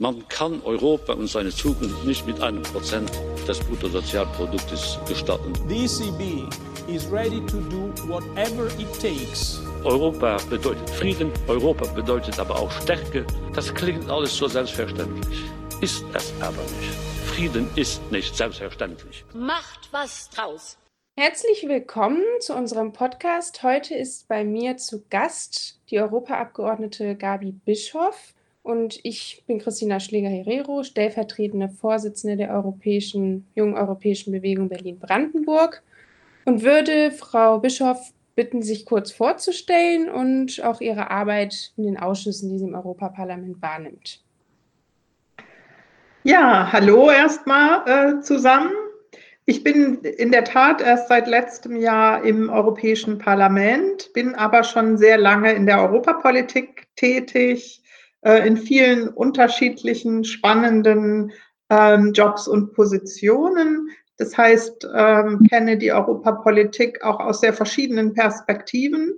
Man 0.00 0.28
kann 0.28 0.62
Europa 0.62 1.14
und 1.14 1.26
seine 1.26 1.50
Zukunft 1.50 2.04
nicht 2.04 2.24
mit 2.24 2.40
einem 2.40 2.62
Prozent 2.62 3.10
des 3.48 3.58
Bruttosozialproduktes 3.58 4.96
gestatten. 5.08 5.52
The 5.68 5.86
ECB 5.86 6.48
is 6.88 7.10
ready 7.10 7.44
to 7.46 7.56
do 7.62 7.92
whatever 8.06 8.68
it 8.78 8.92
takes. 9.02 9.60
Europa 9.82 10.36
bedeutet 10.48 10.88
Frieden, 10.90 11.32
Europa 11.48 11.84
bedeutet 11.94 12.38
aber 12.38 12.60
auch 12.60 12.70
Stärke. 12.70 13.26
Das 13.56 13.74
klingt 13.74 14.08
alles 14.08 14.36
so 14.36 14.46
selbstverständlich. 14.46 15.40
Ist 15.80 16.04
es 16.14 16.32
aber 16.40 16.62
nicht. 16.62 16.94
Frieden 17.34 17.68
ist 17.74 18.00
nicht 18.12 18.36
selbstverständlich. 18.36 19.24
Macht 19.34 19.88
was 19.90 20.30
draus. 20.30 20.78
Herzlich 21.16 21.66
willkommen 21.66 22.22
zu 22.38 22.54
unserem 22.54 22.92
Podcast. 22.92 23.64
Heute 23.64 23.96
ist 23.96 24.28
bei 24.28 24.44
mir 24.44 24.76
zu 24.76 25.02
Gast 25.10 25.80
die 25.90 25.98
Europaabgeordnete 25.98 27.16
Gabi 27.16 27.50
Bischoff. 27.50 28.32
Und 28.68 29.00
ich 29.02 29.44
bin 29.46 29.60
Christina 29.60 29.98
Schläger-Herrero, 29.98 30.82
stellvertretende 30.82 31.70
Vorsitzende 31.70 32.36
der 32.36 32.50
Europäischen, 32.50 33.46
Jungen 33.54 33.72
Europäischen 33.72 34.30
Bewegung 34.30 34.68
Berlin-Brandenburg 34.68 35.82
und 36.44 36.62
würde 36.62 37.10
Frau 37.10 37.60
Bischoff 37.60 38.12
bitten, 38.36 38.60
sich 38.60 38.84
kurz 38.84 39.10
vorzustellen 39.10 40.10
und 40.10 40.62
auch 40.62 40.82
ihre 40.82 41.10
Arbeit 41.10 41.72
in 41.78 41.84
den 41.84 41.96
Ausschüssen, 41.96 42.50
die 42.50 42.58
sie 42.58 42.66
im 42.66 42.74
Europaparlament 42.74 43.62
wahrnimmt. 43.62 44.22
Ja, 46.24 46.70
hallo 46.70 47.10
erstmal 47.10 48.18
äh, 48.18 48.20
zusammen. 48.20 48.72
Ich 49.46 49.64
bin 49.64 50.02
in 50.02 50.30
der 50.30 50.44
Tat 50.44 50.82
erst 50.82 51.08
seit 51.08 51.26
letztem 51.26 51.74
Jahr 51.74 52.22
im 52.22 52.50
Europäischen 52.50 53.16
Parlament, 53.16 54.12
bin 54.12 54.34
aber 54.34 54.62
schon 54.62 54.98
sehr 54.98 55.16
lange 55.16 55.54
in 55.54 55.64
der 55.64 55.80
Europapolitik 55.80 56.86
tätig, 56.96 57.82
äh, 58.22 58.46
in 58.46 58.56
vielen 58.56 59.08
unterschiedlichen 59.08 60.24
spannenden 60.24 61.32
ähm, 61.70 62.12
Jobs 62.12 62.48
und 62.48 62.72
Positionen. 62.72 63.90
Das 64.16 64.36
heißt, 64.36 64.88
ähm, 64.94 65.46
kenne 65.48 65.78
die 65.78 65.92
Europapolitik 65.92 67.04
auch 67.04 67.20
aus 67.20 67.40
sehr 67.40 67.52
verschiedenen 67.52 68.14
Perspektiven 68.14 69.14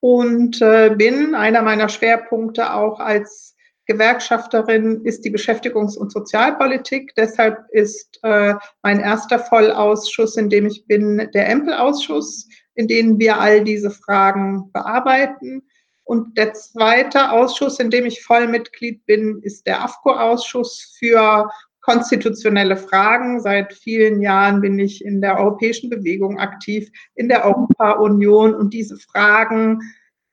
und 0.00 0.60
äh, 0.60 0.94
bin 0.96 1.34
einer 1.34 1.62
meiner 1.62 1.88
Schwerpunkte 1.88 2.74
auch 2.74 3.00
als 3.00 3.52
Gewerkschafterin 3.86 5.04
ist 5.04 5.24
die 5.24 5.30
Beschäftigungs- 5.30 5.96
und 5.96 6.12
Sozialpolitik. 6.12 7.14
Deshalb 7.16 7.58
ist 7.70 8.18
äh, 8.22 8.54
mein 8.82 9.00
erster 9.00 9.38
Vollausschuss, 9.38 10.36
in 10.36 10.48
dem 10.48 10.66
ich 10.66 10.86
bin, 10.86 11.28
der 11.34 11.48
Empelausschuss, 11.48 12.48
in 12.74 12.86
dem 12.86 13.18
wir 13.18 13.40
all 13.40 13.64
diese 13.64 13.90
Fragen 13.90 14.70
bearbeiten. 14.72 15.62
Und 16.04 16.36
der 16.36 16.52
zweite 16.54 17.30
Ausschuss, 17.30 17.78
in 17.78 17.90
dem 17.90 18.06
ich 18.06 18.22
Vollmitglied 18.22 19.06
bin, 19.06 19.40
ist 19.42 19.66
der 19.66 19.82
AFCO-Ausschuss 19.82 20.96
für 20.98 21.50
konstitutionelle 21.80 22.76
Fragen. 22.76 23.40
Seit 23.40 23.72
vielen 23.72 24.20
Jahren 24.20 24.60
bin 24.60 24.78
ich 24.78 25.04
in 25.04 25.20
der 25.20 25.38
europäischen 25.38 25.90
Bewegung 25.90 26.38
aktiv, 26.38 26.90
in 27.14 27.28
der 27.28 27.44
Europa-Union 27.44 28.54
und 28.54 28.72
diese 28.72 28.96
Fragen 28.96 29.80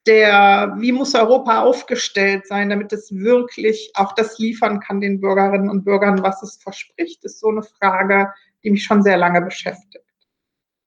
der, 0.08 0.76
wie 0.80 0.92
muss 0.92 1.14
Europa 1.14 1.62
aufgestellt 1.62 2.48
sein, 2.48 2.70
damit 2.70 2.92
es 2.94 3.14
wirklich 3.14 3.92
auch 3.96 4.14
das 4.14 4.40
liefern 4.40 4.80
kann 4.80 5.02
den 5.02 5.20
Bürgerinnen 5.20 5.70
und 5.70 5.84
Bürgern, 5.84 6.24
was 6.24 6.42
es 6.42 6.56
verspricht, 6.56 7.24
ist 7.24 7.40
so 7.40 7.50
eine 7.50 7.64
Frage, 7.64 8.34
die 8.64 8.72
mich 8.72 8.84
schon 8.84 9.04
sehr 9.04 9.18
lange 9.18 9.42
beschäftigt. 9.42 10.04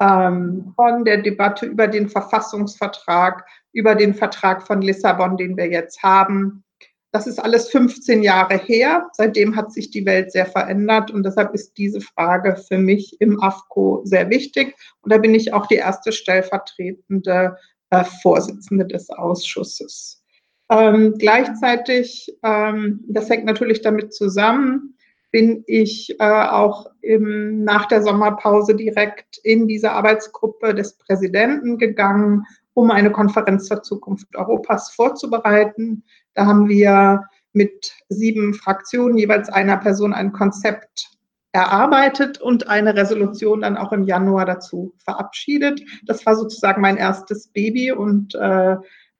Ähm, 0.01 0.73
von 0.75 1.05
der 1.05 1.19
Debatte 1.19 1.67
über 1.67 1.87
den 1.87 2.09
Verfassungsvertrag 2.09 3.47
über 3.73 3.95
den 3.95 4.15
Vertrag 4.15 4.67
von 4.67 4.83
Lissabon, 4.83 5.37
den 5.37 5.57
wir 5.57 5.69
jetzt 5.71 6.03
haben. 6.03 6.65
Das 7.13 7.27
ist 7.27 7.39
alles 7.39 7.69
15 7.69 8.23
Jahre 8.23 8.57
her. 8.57 9.09
Seitdem 9.13 9.55
hat 9.55 9.73
sich 9.73 9.91
die 9.91 10.07
Welt 10.07 10.33
sehr 10.33 10.47
verändert 10.47 11.11
und 11.11 11.25
deshalb 11.25 11.55
ist 11.55 11.77
diese 11.77 12.01
Frage 12.01 12.57
für 12.57 12.79
mich 12.79 13.21
im 13.21 13.41
AFCO 13.41 14.01
sehr 14.05 14.31
wichtig. 14.31 14.75
Und 15.03 15.13
da 15.13 15.19
bin 15.19 15.35
ich 15.35 15.53
auch 15.53 15.67
die 15.67 15.77
erste 15.77 16.11
stellvertretende 16.11 17.57
äh, 17.91 18.05
Vorsitzende 18.23 18.87
des 18.87 19.11
Ausschusses. 19.11 20.23
Ähm, 20.71 21.17
gleichzeitig, 21.19 22.35
ähm, 22.43 23.05
das 23.09 23.29
hängt 23.29 23.45
natürlich 23.45 23.83
damit 23.83 24.15
zusammen, 24.15 24.97
bin 25.31 25.65
ich 25.67 26.19
äh, 26.19 26.25
auch 26.25 26.87
im, 27.03 27.65
nach 27.65 27.87
der 27.87 28.03
Sommerpause 28.03 28.75
direkt 28.75 29.39
in 29.43 29.67
diese 29.69 29.93
Arbeitsgruppe 29.93 30.75
des 30.75 30.95
Präsidenten 30.95 31.77
gegangen 31.77 32.47
um 32.75 32.91
eine 32.91 33.11
Konferenz 33.11 33.67
zur 33.67 33.83
Zukunft 33.83 34.35
Europas 34.35 34.91
vorzubereiten. 34.91 36.05
Da 36.35 36.47
haben 36.47 36.69
wir 36.69 37.23
mit 37.53 37.95
sieben 38.09 38.55
Fraktionen 38.55 39.17
jeweils 39.17 39.49
einer 39.49 39.77
Person 39.77 40.15
ein 40.15 40.33
Konzept 40.33 41.11
erarbeitet 41.53 42.41
und 42.41 42.69
eine 42.69 42.95
Resolution 42.95 43.61
dann 43.61 43.77
auch 43.77 43.93
im 43.93 44.05
Januar 44.05 44.47
dazu 44.47 44.95
verabschiedet. 45.05 45.83
Das 46.07 46.25
war 46.25 46.35
sozusagen 46.35 46.81
mein 46.81 46.97
erstes 46.97 47.49
Baby 47.49 47.93
und 47.93 48.35
äh, 48.35 48.77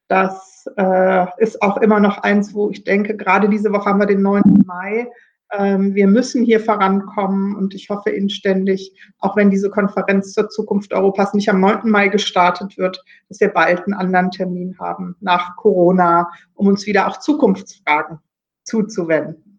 das 0.09 0.67
äh, 0.77 1.27
ist 1.39 1.61
auch 1.63 1.77
immer 1.79 2.01
noch 2.01 2.19
eins, 2.19 2.55
wo 2.55 2.71
ich 2.71 2.85
denke, 2.85 3.17
gerade 3.17 3.49
diese 3.49 3.73
Woche 3.73 3.91
haben 3.91 4.01
wir 4.01 4.07
den 4.07 4.23
9. 4.23 4.65
Mai, 4.67 5.11
wir 5.59 6.07
müssen 6.07 6.45
hier 6.45 6.61
vorankommen 6.61 7.55
und 7.57 7.75
ich 7.75 7.91
hoffe 7.91 8.09
inständig, 8.09 8.95
auch 9.19 9.37
wenn 9.37 9.51
diese 9.51 9.69
Konferenz 9.69 10.33
zur 10.33 10.49
Zukunft 10.49 10.95
Europas 10.95 11.35
nicht 11.35 11.51
am 11.51 11.61
9. 11.61 11.91
Mai 11.91 12.09
gestartet 12.09 12.79
wird, 12.79 13.05
dass 13.29 13.39
wir 13.39 13.49
bald 13.49 13.85
einen 13.85 13.93
anderen 13.93 14.31
Termin 14.31 14.79
haben 14.79 15.15
nach 15.21 15.57
Corona, 15.57 16.31
um 16.55 16.69
uns 16.69 16.87
wieder 16.87 17.07
auch 17.07 17.19
Zukunftsfragen 17.19 18.19
zuzuwenden. 18.65 19.59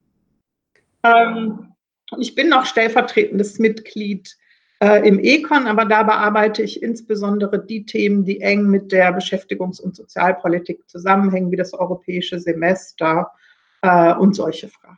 Ähm, 1.04 1.74
ich 2.18 2.34
bin 2.34 2.50
noch 2.50 2.66
stellvertretendes 2.66 3.60
Mitglied 3.60 4.36
äh, 4.80 5.08
im 5.08 5.20
Econ, 5.20 5.68
aber 5.68 5.86
da 5.86 6.04
bearbeite 6.04 6.64
ich 6.64 6.82
insbesondere 6.82 7.64
die 7.64 7.86
Themen, 7.86 8.26
die 8.26 8.42
eng 8.42 8.68
mit 8.68 8.92
der 8.92 9.16
Beschäftigungs- 9.16 9.82
und 9.82 9.96
Sozialpolitik 9.96 10.90
zusammenhängen, 10.90 11.52
wie 11.52 11.58
das 11.58 11.74
europäische 11.74 12.40
Semester 12.40 13.32
äh, 13.82 14.14
und 14.16 14.36
solche 14.36 14.70
Fragen. 14.70 14.98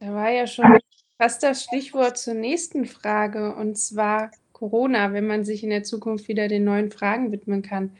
Da 0.00 0.12
war 0.12 0.30
ja 0.30 0.46
schon 0.46 0.78
fast 1.18 1.42
das 1.42 1.64
Stichwort 1.64 2.18
zur 2.18 2.34
nächsten 2.34 2.84
Frage, 2.84 3.54
und 3.54 3.76
zwar 3.76 4.30
Corona, 4.52 5.12
wenn 5.12 5.26
man 5.26 5.44
sich 5.44 5.62
in 5.62 5.70
der 5.70 5.82
Zukunft 5.82 6.28
wieder 6.28 6.48
den 6.48 6.64
neuen 6.64 6.90
Fragen 6.90 7.32
widmen 7.32 7.62
kann. 7.62 7.96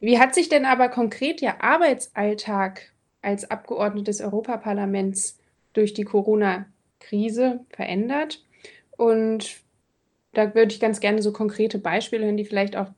Wie 0.00 0.18
hat 0.18 0.34
sich 0.34 0.48
denn 0.48 0.64
aber 0.64 0.88
konkret 0.88 1.40
Ihr 1.40 1.62
Arbeitsalltag 1.62 2.92
als 3.22 3.50
Abgeordnete 3.50 4.04
des 4.04 4.20
Europaparlaments 4.20 5.38
durch 5.72 5.94
die 5.94 6.04
Corona-Krise 6.04 7.60
verändert? 7.70 8.44
Und 8.96 9.60
da 10.32 10.54
würde 10.54 10.72
ich 10.72 10.80
ganz 10.80 11.00
gerne 11.00 11.22
so 11.22 11.32
konkrete 11.32 11.78
Beispiele 11.78 12.26
hören, 12.26 12.36
die 12.36 12.44
vielleicht 12.44 12.76
auch 12.76 12.88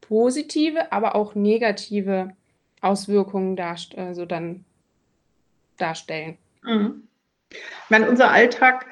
positive, 0.00 0.92
aber 0.92 1.14
auch 1.14 1.34
negative 1.34 2.36
Auswirkungen 2.80 3.56
darst 3.56 3.96
also 3.96 4.26
dann 4.26 4.64
darstellen. 5.76 6.36
Mhm. 6.62 7.08
Ich 7.52 7.90
meine, 7.90 8.08
unser 8.08 8.30
Alltag 8.30 8.86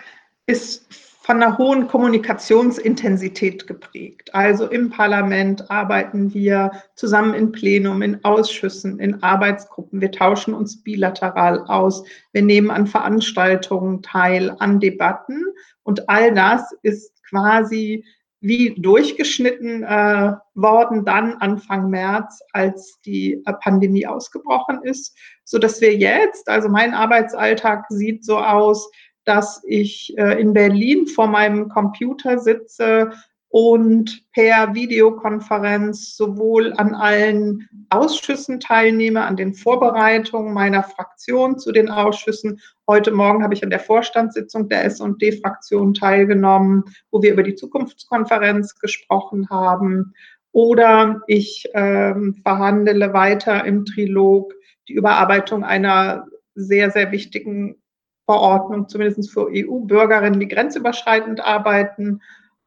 ist 0.47 0.87
von 1.31 1.43
einer 1.43 1.59
hohen 1.59 1.87
Kommunikationsintensität 1.87 3.67
geprägt. 3.67 4.35
Also 4.35 4.67
im 4.67 4.91
Parlament 4.91 5.71
arbeiten 5.71 6.35
wir 6.35 6.73
zusammen 6.97 7.35
in 7.35 7.53
Plenum, 7.53 8.03
in 8.03 8.25
Ausschüssen, 8.25 8.99
in 8.99 9.23
Arbeitsgruppen. 9.23 10.01
Wir 10.01 10.11
tauschen 10.11 10.55
uns 10.55 10.83
bilateral 10.83 11.61
aus. 11.67 12.05
Wir 12.33 12.43
nehmen 12.43 12.71
an 12.71 12.87
Veranstaltungen 12.87 14.03
teil, 14.03 14.57
an 14.59 14.81
Debatten. 14.81 15.45
Und 15.85 16.09
all 16.09 16.35
das 16.35 16.73
ist 16.83 17.23
quasi 17.29 18.05
wie 18.41 18.75
durchgeschnitten 18.81 19.83
äh, 19.83 20.33
worden 20.55 21.05
dann 21.05 21.35
Anfang 21.35 21.91
März, 21.91 22.41
als 22.53 22.99
die 23.05 23.43
äh, 23.45 23.53
Pandemie 23.61 24.07
ausgebrochen 24.07 24.83
ist, 24.83 25.17
so 25.45 25.59
dass 25.59 25.81
wir 25.81 25.95
jetzt, 25.95 26.49
also 26.49 26.69
mein 26.69 26.95
Arbeitsalltag 26.95 27.85
sieht 27.91 28.25
so 28.25 28.39
aus, 28.39 28.91
dass 29.25 29.63
ich 29.67 30.15
äh, 30.17 30.41
in 30.41 30.55
Berlin 30.55 31.07
vor 31.07 31.27
meinem 31.27 31.69
Computer 31.69 32.39
sitze 32.39 33.13
und 33.51 34.23
per 34.33 34.75
Videokonferenz 34.75 36.17
sowohl 36.17 36.73
an 36.77 36.95
allen 36.95 37.69
Ausschüssen 37.91 38.61
teilnehme, 38.61 39.23
an 39.23 39.37
den 39.37 39.55
Vorbereitungen 39.55 40.55
meiner 40.55 40.85
Fraktion 40.85 41.59
zu 41.59 41.73
den 41.73 41.91
Ausschüssen. 41.91 42.61
Heute 42.87 43.11
Morgen 43.11 43.43
habe 43.43 43.55
ich 43.55 43.65
an 43.65 43.71
der 43.71 43.81
Vorstandssitzung 43.81 44.69
der 44.69 44.85
S&D-Fraktion 44.85 45.95
teilgenommen, 45.95 46.85
wo 47.11 47.23
wir 47.23 47.33
über 47.33 47.43
die 47.43 47.57
Zukunftskonferenz 47.57 48.79
gesprochen 48.79 49.51
haben. 49.51 50.15
Oder 50.53 51.21
ich 51.27 51.69
ähm, 51.75 52.37
verhandle 52.45 53.13
weiter 53.13 53.65
im 53.65 53.85
Trilog 53.85 54.55
die 54.87 54.95
Überarbeitung 54.95 55.65
einer 55.65 56.27
sehr, 56.55 56.93
sehr 56.93 57.11
wichtigen 57.11 57.83
Verordnung, 58.27 58.89
zumindest 58.89 59.33
für 59.33 59.49
EU-Bürgerinnen, 59.51 60.39
die 60.39 60.47
grenzüberschreitend 60.47 61.45
arbeiten 61.45 62.21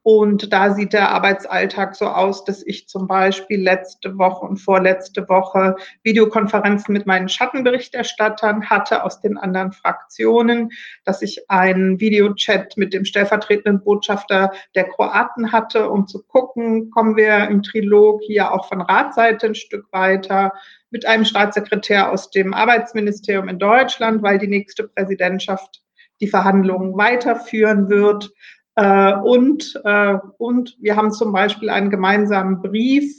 Und 0.04 0.52
da 0.52 0.74
sieht 0.74 0.92
der 0.92 1.12
Arbeitsalltag 1.12 1.96
so 1.96 2.08
aus, 2.08 2.44
dass 2.44 2.62
ich 2.66 2.90
zum 2.90 3.08
Beispiel 3.08 3.62
letzte 3.62 4.18
Woche 4.18 4.46
und 4.46 4.58
vorletzte 4.58 5.28
Woche 5.30 5.78
Videokonferenzen 6.04 6.92
mit 6.92 7.06
meinen 7.06 7.30
Schattenberichterstattern 7.30 8.70
hatte 8.70 9.06
aus 9.06 9.22
den 9.22 9.38
anderen 9.38 9.72
Fraktionen, 9.72 10.72
dass 11.06 11.22
ich 11.22 11.50
einen 11.50 12.02
Videochat 12.02 12.76
mit 12.76 12.94
dem 12.94 13.06
stellvertretenden 13.06 13.82
Botschafter 13.82 14.52
der 14.76 14.90
Kroaten 14.90 15.54
hatte, 15.54 15.90
um 15.90 16.06
zu 16.06 16.22
gucken, 16.22 16.92
kommen 16.92 17.16
wir 17.16 17.48
im 17.48 17.64
Trilog 17.64 18.22
hier 18.24 18.52
auch 18.52 18.68
von 18.68 18.82
Ratseite 18.82 19.48
ein 19.48 19.56
Stück 19.56 19.86
weiter 19.94 20.52
mit 20.92 21.06
einem 21.06 21.24
Staatssekretär 21.24 22.12
aus 22.12 22.30
dem 22.30 22.54
Arbeitsministerium 22.54 23.48
in 23.48 23.58
Deutschland, 23.58 24.22
weil 24.22 24.38
die 24.38 24.48
nächste 24.48 24.86
Präsidentschaft 24.86 25.82
die 26.20 26.28
Verhandlungen 26.28 26.98
weiterführen 26.98 27.90
wird. 27.90 28.32
Äh, 28.75 29.14
und, 29.16 29.80
äh, 29.84 30.18
und 30.38 30.78
wir 30.80 30.96
haben 30.96 31.12
zum 31.12 31.31
Beispiel 31.31 31.70
einen 31.70 31.90
gemeinsamen 31.90 32.62
Brief 32.62 33.14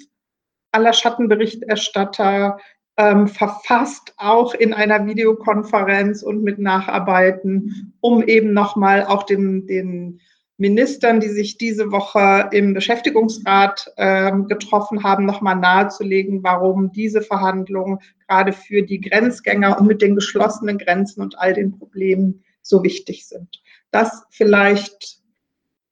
aller 0.73 0.93
Schattenberichterstatter 0.93 2.59
ähm, 2.97 3.29
verfasst, 3.29 4.15
auch 4.17 4.55
in 4.55 4.73
einer 4.73 5.06
Videokonferenz 5.06 6.23
und 6.23 6.43
mit 6.43 6.59
Nacharbeiten, 6.59 7.95
um 8.01 8.23
eben 8.23 8.53
nochmal 8.53 9.05
auch 9.05 9.25
den, 9.25 9.67
den 9.67 10.21
Ministern, 10.56 11.19
die 11.19 11.29
sich 11.29 11.59
diese 11.59 11.91
Woche 11.91 12.49
im 12.53 12.75
Beschäftigungsrat 12.75 13.93
äh, 13.97 14.31
getroffen 14.49 15.03
haben, 15.03 15.27
nochmal 15.27 15.57
nahezulegen, 15.57 16.45
warum 16.45 16.93
diese 16.93 17.23
Verhandlungen 17.23 17.99
gerade 18.29 18.53
für 18.53 18.83
die 18.83 19.00
Grenzgänger 19.00 19.81
und 19.81 19.87
mit 19.89 20.00
den 20.00 20.15
geschlossenen 20.15 20.79
Grenzen 20.79 21.23
und 21.23 21.39
all 21.39 21.55
den 21.55 21.77
Problemen 21.77 22.45
so 22.62 22.85
wichtig 22.85 23.27
sind. 23.27 23.62
Das 23.91 24.25
vielleicht 24.31 25.24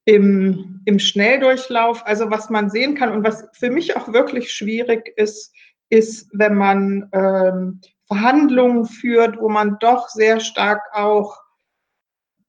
im, 0.05 0.81
im 0.85 0.99
Schnelldurchlauf. 0.99 2.07
Also 2.07 2.31
was 2.31 2.51
man 2.51 2.71
sehen 2.71 2.95
kann 2.95 3.13
und 3.13 3.25
was 3.25 3.47
für 3.53 3.71
mich 3.71 3.97
auch 3.97 4.13
wirklich 4.13 4.53
schwierig 4.53 5.13
ist, 5.17 5.55
ist, 5.91 6.29
wenn 6.33 6.55
man 6.55 7.09
ähm, 7.13 7.81
Verhandlungen 8.07 8.87
führt, 8.87 9.39
wo 9.41 9.49
man 9.49 9.77
doch 9.81 10.09
sehr 10.09 10.41
stark 10.41 10.81
auch 10.93 11.39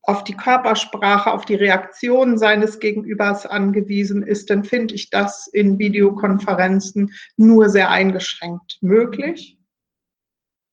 auf 0.03 0.23
die 0.25 0.35
Körpersprache, 0.35 1.31
auf 1.31 1.45
die 1.45 1.55
Reaktion 1.55 2.38
seines 2.38 2.79
Gegenübers 2.79 3.45
angewiesen 3.45 4.21
ist, 4.21 4.49
dann 4.49 4.65
finde 4.65 4.95
ich 4.95 5.09
das 5.09 5.47
in 5.47 5.79
Videokonferenzen 5.79 7.13
nur 7.38 7.69
sehr 7.69 7.89
eingeschränkt 7.89 8.79
möglich. 8.81 9.57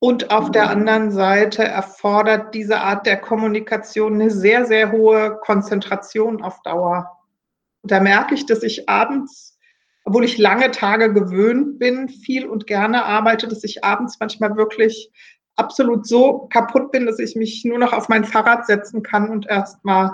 Und 0.03 0.31
auf 0.31 0.51
der 0.51 0.71
anderen 0.71 1.11
Seite 1.11 1.63
erfordert 1.63 2.55
diese 2.55 2.81
Art 2.81 3.05
der 3.05 3.19
Kommunikation 3.21 4.15
eine 4.15 4.31
sehr, 4.31 4.65
sehr 4.65 4.93
hohe 4.93 5.39
Konzentration 5.43 6.43
auf 6.43 6.63
Dauer. 6.63 7.19
Und 7.83 7.93
da 7.93 8.01
merke 8.01 8.35
ich, 8.35 8.47
dass 8.47 8.63
ich 8.63 8.89
abends, 8.89 9.59
obwohl 10.05 10.25
ich 10.25 10.39
lange 10.39 10.71
Tage 10.71 11.13
gewöhnt 11.13 11.79
bin, 11.79 12.09
viel 12.09 12.47
und 12.47 12.67
gerne 12.67 13.05
arbeite, 13.05 13.47
dass 13.47 13.63
ich 13.63 13.85
abends 13.85 14.17
manchmal 14.19 14.57
wirklich 14.57 15.13
absolut 15.57 16.07
so 16.07 16.49
kaputt 16.51 16.91
bin, 16.93 17.05
dass 17.05 17.19
ich 17.19 17.37
mich 17.37 17.63
nur 17.67 17.79
noch 17.79 17.93
auf 17.93 18.09
mein 18.09 18.25
Fahrrad 18.25 18.67
setzen 18.67 19.03
kann 19.03 19.29
und 19.29 19.47
erstmal 19.49 20.11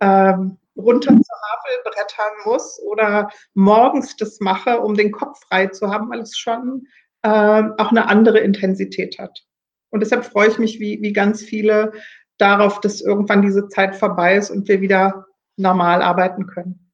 ähm, 0.00 0.56
runter 0.74 1.10
zur 1.10 1.38
Havel 1.42 1.82
brettern 1.84 2.32
muss 2.46 2.80
oder 2.86 3.30
morgens 3.52 4.16
das 4.16 4.40
mache, 4.40 4.80
um 4.80 4.94
den 4.94 5.12
Kopf 5.12 5.38
frei 5.48 5.66
zu 5.66 5.92
haben, 5.92 6.08
weil 6.08 6.20
es 6.20 6.38
schon 6.38 6.86
ähm, 7.22 7.74
auch 7.78 7.90
eine 7.90 8.08
andere 8.08 8.38
Intensität 8.38 9.18
hat. 9.18 9.44
Und 9.90 10.00
deshalb 10.00 10.24
freue 10.24 10.48
ich 10.48 10.58
mich, 10.58 10.80
wie, 10.80 11.00
wie 11.02 11.12
ganz 11.12 11.42
viele 11.42 11.92
darauf, 12.36 12.80
dass 12.80 13.00
irgendwann 13.00 13.42
diese 13.42 13.68
Zeit 13.68 13.96
vorbei 13.96 14.36
ist 14.36 14.50
und 14.50 14.68
wir 14.68 14.80
wieder 14.80 15.26
normal 15.56 16.02
arbeiten 16.02 16.46
können. 16.46 16.92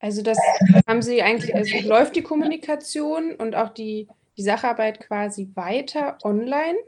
Also 0.00 0.22
das 0.22 0.38
haben 0.86 1.02
Sie 1.02 1.22
eigentlich, 1.22 1.54
also 1.54 1.76
läuft 1.86 2.16
die 2.16 2.22
Kommunikation 2.22 3.34
und 3.34 3.54
auch 3.54 3.70
die, 3.70 4.08
die 4.36 4.42
Sacharbeit 4.42 5.00
quasi 5.00 5.50
weiter 5.54 6.18
online. 6.24 6.78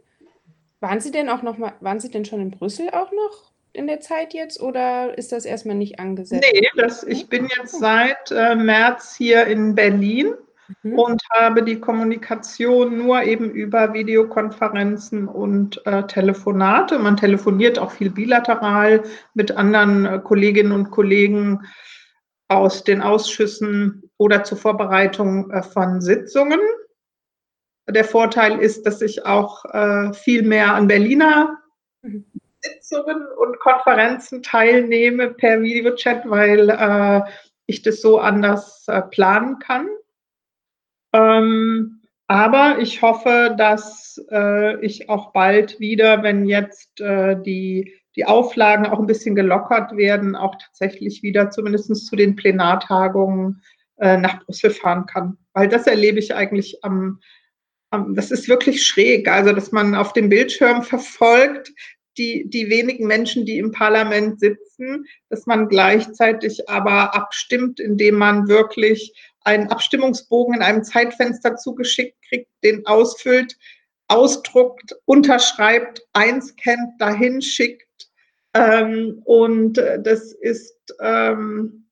Waren 0.81 1.00
Sie 1.00 1.10
denn 1.10 1.28
auch 1.28 1.43
noch 1.43 1.58
mal, 1.58 1.75
waren 1.81 2.00
Sie 2.00 2.10
denn 2.10 2.25
schon 2.25 2.40
in 2.40 2.50
Brüssel 2.50 2.88
auch 2.90 3.12
noch 3.12 3.52
in 3.75 3.87
der 3.87 4.00
Zeit 4.00 4.34
jetzt 4.34 4.60
oder 4.60 5.16
ist 5.16 5.32
das 5.32 5.44
erstmal 5.44 5.76
nicht 5.76 5.98
angesetzt? 5.98 6.44
Nee, 6.52 6.66
das, 6.76 7.05
ich 7.05 7.28
bin 7.28 7.48
jetzt 7.56 7.78
seit 7.78 8.31
äh, 8.31 8.55
März 8.55 9.14
hier 9.16 9.46
in 9.46 9.75
Berlin 9.75 10.34
mhm. 10.82 10.98
und 10.98 11.22
habe 11.34 11.62
die 11.62 11.80
Kommunikation 11.80 12.98
nur 12.98 13.22
eben 13.22 13.50
über 13.50 13.92
Videokonferenzen 13.92 15.28
und 15.28 15.84
äh, 15.86 16.04
Telefonate. 16.06 16.98
Man 16.98 17.16
telefoniert 17.16 17.78
auch 17.78 17.90
viel 17.90 18.10
bilateral 18.10 19.02
mit 19.34 19.56
anderen 19.56 20.06
äh, 20.06 20.19
Kolleginnen 20.19 20.72
und 20.72 20.90
Kollegen 20.90 21.66
aus 22.48 22.84
den 22.84 23.00
Ausschüssen 23.00 24.10
oder 24.19 24.44
zur 24.44 24.58
Vorbereitung 24.58 25.50
äh, 25.50 25.62
von 25.62 26.00
Sitzungen. 26.00 26.60
Der 27.88 28.04
Vorteil 28.04 28.58
ist, 28.58 28.86
dass 28.86 29.02
ich 29.02 29.26
auch 29.26 29.64
äh, 29.66 30.12
viel 30.12 30.42
mehr 30.42 30.74
an 30.74 30.86
Berliner 30.86 31.58
mhm. 32.02 32.24
Sitzungen 32.62 33.26
und 33.38 33.58
Konferenzen 33.58 34.42
teilnehme 34.42 35.30
per 35.30 35.62
Videochat, 35.62 36.28
weil 36.28 36.70
äh, 36.70 37.22
ich 37.66 37.82
das 37.82 38.00
so 38.00 38.19
anders 38.19 38.84
äh, 38.86 39.02
planen 39.02 39.58
kann. 39.58 39.88
Ähm, 41.12 42.00
aber 42.26 42.78
ich 42.78 43.02
hoffe, 43.02 43.54
dass 43.58 44.18
äh, 44.30 44.82
ich 44.84 45.10
auch 45.10 45.32
bald 45.32 45.78
wieder, 45.80 46.22
wenn 46.22 46.46
jetzt 46.46 47.00
äh, 47.00 47.36
die, 47.42 47.92
die 48.16 48.24
Auflagen 48.24 48.86
auch 48.86 48.98
ein 48.98 49.06
bisschen 49.06 49.34
gelockert 49.34 49.96
werden, 49.96 50.34
auch 50.34 50.56
tatsächlich 50.56 51.22
wieder 51.22 51.50
zumindest 51.50 52.06
zu 52.06 52.16
den 52.16 52.36
Plenartagungen 52.36 53.62
äh, 53.98 54.16
nach 54.16 54.44
Brüssel 54.44 54.70
fahren 54.70 55.06
kann. 55.06 55.36
Weil 55.52 55.68
das 55.68 55.86
erlebe 55.86 56.18
ich 56.18 56.34
eigentlich 56.34 56.82
am, 56.82 57.20
am, 57.90 58.14
das 58.14 58.30
ist 58.30 58.48
wirklich 58.48 58.84
schräg. 58.84 59.28
Also, 59.28 59.52
dass 59.52 59.70
man 59.70 59.94
auf 59.94 60.12
dem 60.14 60.28
Bildschirm 60.28 60.82
verfolgt, 60.82 61.70
die, 62.18 62.48
die 62.48 62.68
wenigen 62.68 63.06
Menschen, 63.06 63.46
die 63.46 63.58
im 63.58 63.72
Parlament 63.72 64.40
sitzen, 64.40 65.06
dass 65.28 65.46
man 65.46 65.68
gleichzeitig 65.68 66.68
aber 66.68 67.14
abstimmt, 67.14 67.80
indem 67.80 68.16
man 68.16 68.48
wirklich 68.48 69.12
einen 69.44 69.68
Abstimmungsbogen 69.68 70.56
in 70.56 70.62
einem 70.62 70.84
Zeitfenster 70.84 71.56
zugeschickt 71.56 72.16
kriegt, 72.28 72.50
den 72.62 72.86
ausfüllt, 72.86 73.56
ausdruckt, 74.08 74.94
unterschreibt, 75.04 76.02
einscannt, 76.12 77.00
dahin 77.00 77.40
schickt. 77.40 78.10
Ähm, 78.54 79.22
und 79.24 79.78
äh, 79.78 80.00
das 80.02 80.32
ist 80.32 80.94
ähm, 81.00 81.88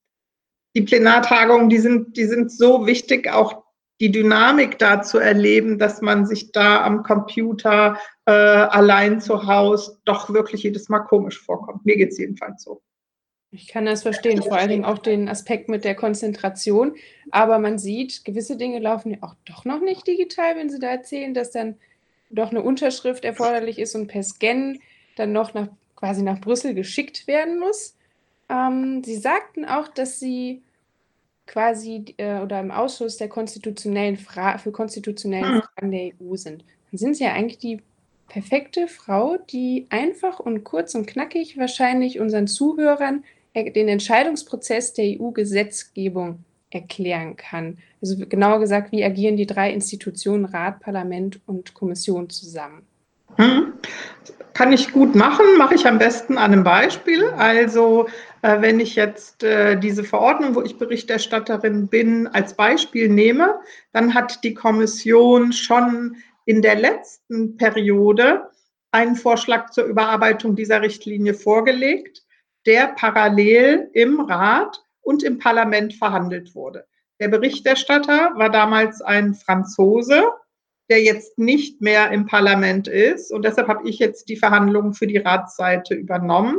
die 0.74 0.82
Plenartagungen, 0.82 1.68
die 1.68 1.78
sind, 1.78 2.16
die 2.16 2.26
sind 2.26 2.52
so 2.52 2.86
wichtig, 2.86 3.30
auch 3.30 3.64
die 4.00 4.10
Dynamik 4.10 4.78
da 4.78 5.02
zu 5.02 5.18
erleben, 5.18 5.78
dass 5.78 6.00
man 6.00 6.26
sich 6.26 6.52
da 6.52 6.84
am 6.84 7.02
Computer 7.02 7.98
äh, 8.24 8.32
allein 8.32 9.20
zu 9.20 9.46
Hause 9.46 9.98
doch 10.04 10.32
wirklich 10.32 10.62
jedes 10.62 10.88
Mal 10.88 11.00
komisch 11.00 11.38
vorkommt. 11.38 11.84
Mir 11.84 11.96
geht 11.96 12.12
es 12.12 12.18
jedenfalls 12.18 12.62
so. 12.62 12.82
Ich 13.52 13.66
kann 13.66 13.84
das 13.84 14.02
verstehen, 14.02 14.42
vor 14.42 14.56
allen 14.56 14.68
Dingen 14.68 14.84
auch 14.84 14.98
den 14.98 15.28
Aspekt 15.28 15.68
mit 15.68 15.84
der 15.84 15.96
Konzentration. 15.96 16.94
Aber 17.32 17.58
man 17.58 17.78
sieht, 17.78 18.24
gewisse 18.24 18.56
Dinge 18.56 18.78
laufen 18.78 19.10
ja 19.10 19.18
auch 19.22 19.34
doch 19.44 19.64
noch 19.64 19.80
nicht 19.80 20.06
digital, 20.06 20.56
wenn 20.56 20.70
Sie 20.70 20.78
da 20.78 20.88
erzählen, 20.88 21.34
dass 21.34 21.50
dann 21.50 21.76
doch 22.30 22.50
eine 22.50 22.62
Unterschrift 22.62 23.24
erforderlich 23.24 23.78
ist 23.78 23.96
und 23.96 24.06
per 24.06 24.22
Scan 24.22 24.78
dann 25.16 25.32
noch 25.32 25.52
nach, 25.52 25.68
quasi 25.96 26.22
nach 26.22 26.40
Brüssel 26.40 26.74
geschickt 26.74 27.26
werden 27.26 27.58
muss. 27.58 27.96
Ähm, 28.48 29.02
Sie 29.02 29.16
sagten 29.16 29.64
auch, 29.64 29.88
dass 29.88 30.20
Sie 30.20 30.62
quasi 31.46 32.04
äh, 32.18 32.38
oder 32.38 32.60
im 32.60 32.70
Ausschuss 32.70 33.16
der 33.16 33.28
konstitutionellen 33.28 34.16
Fra 34.16 34.58
für 34.58 34.70
konstitutionellen 34.70 35.54
hm. 35.54 35.62
Fragen 35.62 35.90
der 35.90 36.12
EU 36.20 36.36
sind. 36.36 36.64
Dann 36.90 36.98
sind 36.98 37.16
Sie 37.16 37.24
ja 37.24 37.32
eigentlich 37.32 37.58
die 37.58 37.82
perfekte 38.28 38.86
Frau, 38.86 39.36
die 39.36 39.86
einfach 39.90 40.38
und 40.38 40.62
kurz 40.62 40.94
und 40.94 41.06
knackig 41.06 41.58
wahrscheinlich 41.58 42.20
unseren 42.20 42.46
Zuhörern 42.46 43.24
den 43.54 43.88
Entscheidungsprozess 43.88 44.92
der 44.92 45.18
EU-Gesetzgebung 45.18 46.44
erklären 46.70 47.36
kann. 47.36 47.78
Also 48.00 48.16
genauer 48.16 48.60
gesagt, 48.60 48.92
wie 48.92 49.04
agieren 49.04 49.36
die 49.36 49.46
drei 49.46 49.72
Institutionen 49.72 50.44
Rat, 50.44 50.80
Parlament 50.80 51.40
und 51.46 51.74
Kommission 51.74 52.30
zusammen? 52.30 52.86
Hm. 53.36 53.72
Kann 54.52 54.72
ich 54.72 54.92
gut 54.92 55.14
machen, 55.14 55.44
mache 55.56 55.74
ich 55.74 55.86
am 55.86 55.98
besten 55.98 56.36
an 56.36 56.52
einem 56.52 56.64
Beispiel. 56.64 57.24
Also 57.30 58.08
äh, 58.42 58.60
wenn 58.60 58.78
ich 58.78 58.94
jetzt 58.94 59.42
äh, 59.42 59.78
diese 59.78 60.04
Verordnung, 60.04 60.54
wo 60.54 60.62
ich 60.62 60.78
Berichterstatterin 60.78 61.88
bin, 61.88 62.26
als 62.26 62.54
Beispiel 62.54 63.08
nehme, 63.08 63.60
dann 63.92 64.14
hat 64.14 64.44
die 64.44 64.54
Kommission 64.54 65.52
schon 65.52 66.16
in 66.44 66.62
der 66.62 66.76
letzten 66.76 67.56
Periode 67.56 68.50
einen 68.92 69.16
Vorschlag 69.16 69.70
zur 69.70 69.84
Überarbeitung 69.84 70.56
dieser 70.56 70.82
Richtlinie 70.82 71.34
vorgelegt 71.34 72.24
der 72.66 72.88
parallel 72.88 73.90
im 73.92 74.20
Rat 74.20 74.82
und 75.00 75.22
im 75.22 75.38
Parlament 75.38 75.94
verhandelt 75.94 76.54
wurde. 76.54 76.86
Der 77.20 77.28
Berichterstatter 77.28 78.32
war 78.36 78.50
damals 78.50 79.02
ein 79.02 79.34
Franzose, 79.34 80.24
der 80.88 81.02
jetzt 81.02 81.38
nicht 81.38 81.80
mehr 81.80 82.10
im 82.10 82.26
Parlament 82.26 82.88
ist. 82.88 83.32
Und 83.32 83.44
deshalb 83.44 83.68
habe 83.68 83.88
ich 83.88 83.98
jetzt 83.98 84.28
die 84.28 84.36
Verhandlungen 84.36 84.92
für 84.92 85.06
die 85.06 85.18
Ratsseite 85.18 85.94
übernommen. 85.94 86.56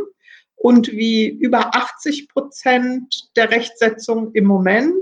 und 0.63 0.91
wie 0.91 1.27
über 1.27 1.73
80 1.73 2.29
Prozent 2.29 3.31
der 3.35 3.49
Rechtsetzung 3.49 4.31
im 4.33 4.45
Moment 4.45 4.93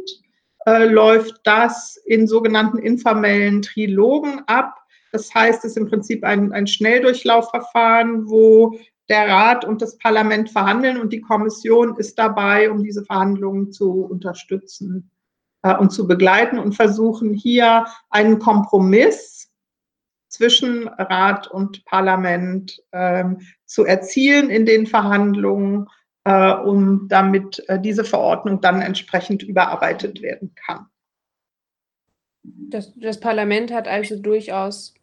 äh, 0.65 0.85
läuft 0.85 1.41
das 1.43 2.01
in 2.05 2.27
sogenannten 2.27 2.77
informellen 2.77 3.61
Trilogen 3.61 4.41
ab. 4.47 4.75
Das 5.11 5.33
heißt, 5.33 5.65
es 5.65 5.71
ist 5.71 5.77
im 5.77 5.89
Prinzip 5.89 6.23
ein, 6.23 6.53
ein 6.53 6.65
Schnelldurchlaufverfahren, 6.65 8.29
wo 8.29 8.79
der 9.09 9.27
Rat 9.27 9.65
und 9.65 9.81
das 9.81 9.97
Parlament 9.97 10.51
verhandeln 10.51 10.99
und 10.99 11.11
die 11.11 11.21
Kommission 11.21 11.97
ist 11.97 12.19
dabei, 12.19 12.69
um 12.69 12.83
diese 12.83 13.03
Verhandlungen 13.03 13.71
zu 13.71 14.03
unterstützen 14.03 15.11
äh, 15.63 15.75
und 15.75 15.91
zu 15.91 16.07
begleiten 16.07 16.59
und 16.59 16.75
versuchen 16.75 17.33
hier 17.33 17.85
einen 18.09 18.39
Kompromiss 18.39 19.51
zwischen 20.29 20.87
Rat 20.87 21.47
und 21.47 21.83
Parlament 21.85 22.83
ähm, 22.91 23.39
zu 23.65 23.83
erzielen 23.83 24.51
in 24.51 24.65
den 24.65 24.85
Verhandlungen, 24.85 25.87
äh, 26.23 26.53
um 26.53 27.07
damit 27.07 27.67
äh, 27.67 27.81
diese 27.81 28.03
Verordnung 28.03 28.61
dann 28.61 28.81
entsprechend 28.81 29.41
überarbeitet 29.41 30.21
werden 30.21 30.53
kann. 30.53 30.85
Das, 32.43 32.93
das 32.95 33.19
Parlament 33.19 33.73
hat 33.73 33.87
also 33.87 34.19
durchaus 34.19 34.93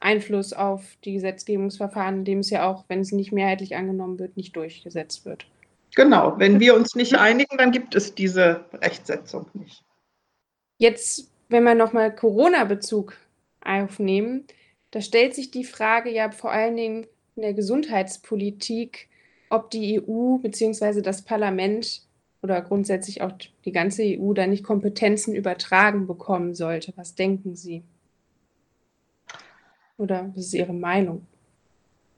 Einfluss 0.00 0.52
auf 0.52 0.82
die 1.04 1.12
Gesetzgebungsverfahren, 1.12 2.18
indem 2.18 2.40
es 2.40 2.50
ja 2.50 2.68
auch, 2.68 2.84
wenn 2.88 3.00
es 3.00 3.12
nicht 3.12 3.32
mehrheitlich 3.32 3.76
angenommen 3.76 4.18
wird, 4.18 4.36
nicht 4.36 4.56
durchgesetzt 4.56 5.26
wird. 5.26 5.46
Genau, 5.94 6.38
wenn 6.38 6.60
wir 6.60 6.74
uns 6.74 6.94
nicht 6.94 7.16
einigen, 7.16 7.58
dann 7.58 7.72
gibt 7.72 7.94
es 7.94 8.14
diese 8.14 8.64
Rechtsetzung 8.72 9.46
nicht. 9.54 9.84
Jetzt, 10.78 11.30
wenn 11.48 11.64
wir 11.64 11.74
nochmal 11.74 12.14
Corona-Bezug 12.14 13.16
aufnehmen, 13.60 14.46
da 14.90 15.00
stellt 15.00 15.34
sich 15.34 15.50
die 15.50 15.64
Frage 15.64 16.10
ja 16.10 16.30
vor 16.30 16.50
allen 16.50 16.76
Dingen 16.76 17.06
in 17.36 17.42
der 17.42 17.54
Gesundheitspolitik, 17.54 19.08
ob 19.50 19.70
die 19.70 20.00
EU 20.00 20.38
bzw. 20.38 21.02
das 21.02 21.22
Parlament 21.22 22.02
oder 22.42 22.62
grundsätzlich 22.62 23.20
auch 23.22 23.32
die 23.64 23.72
ganze 23.72 24.02
EU 24.04 24.32
da 24.32 24.46
nicht 24.46 24.64
Kompetenzen 24.64 25.34
übertragen 25.34 26.06
bekommen 26.06 26.54
sollte. 26.54 26.92
Was 26.96 27.14
denken 27.14 27.54
Sie? 27.54 27.82
Oder 30.00 30.30
was 30.34 30.46
ist 30.46 30.54
Ihre 30.54 30.72
Meinung? 30.72 31.26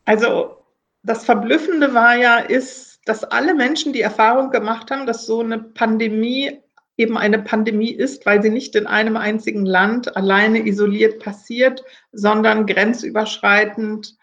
Also 0.04 0.56
das 1.02 1.24
Verblüffende 1.24 1.94
war 1.94 2.16
ja, 2.16 2.38
ist, 2.38 3.00
dass 3.06 3.24
alle 3.24 3.54
Menschen 3.54 3.92
die 3.92 4.00
Erfahrung 4.00 4.50
gemacht 4.50 4.90
haben, 4.90 5.06
dass 5.06 5.26
so 5.26 5.40
eine 5.40 5.58
Pandemie 5.58 6.60
eben 6.96 7.18
eine 7.18 7.40
Pandemie 7.40 7.90
ist, 7.90 8.24
weil 8.24 8.40
sie 8.42 8.50
nicht 8.50 8.76
in 8.76 8.86
einem 8.86 9.16
einzigen 9.16 9.66
Land 9.66 10.16
alleine 10.16 10.64
isoliert 10.64 11.20
passiert, 11.20 11.82
sondern 12.12 12.66
grenzüberschreitend 12.66 14.16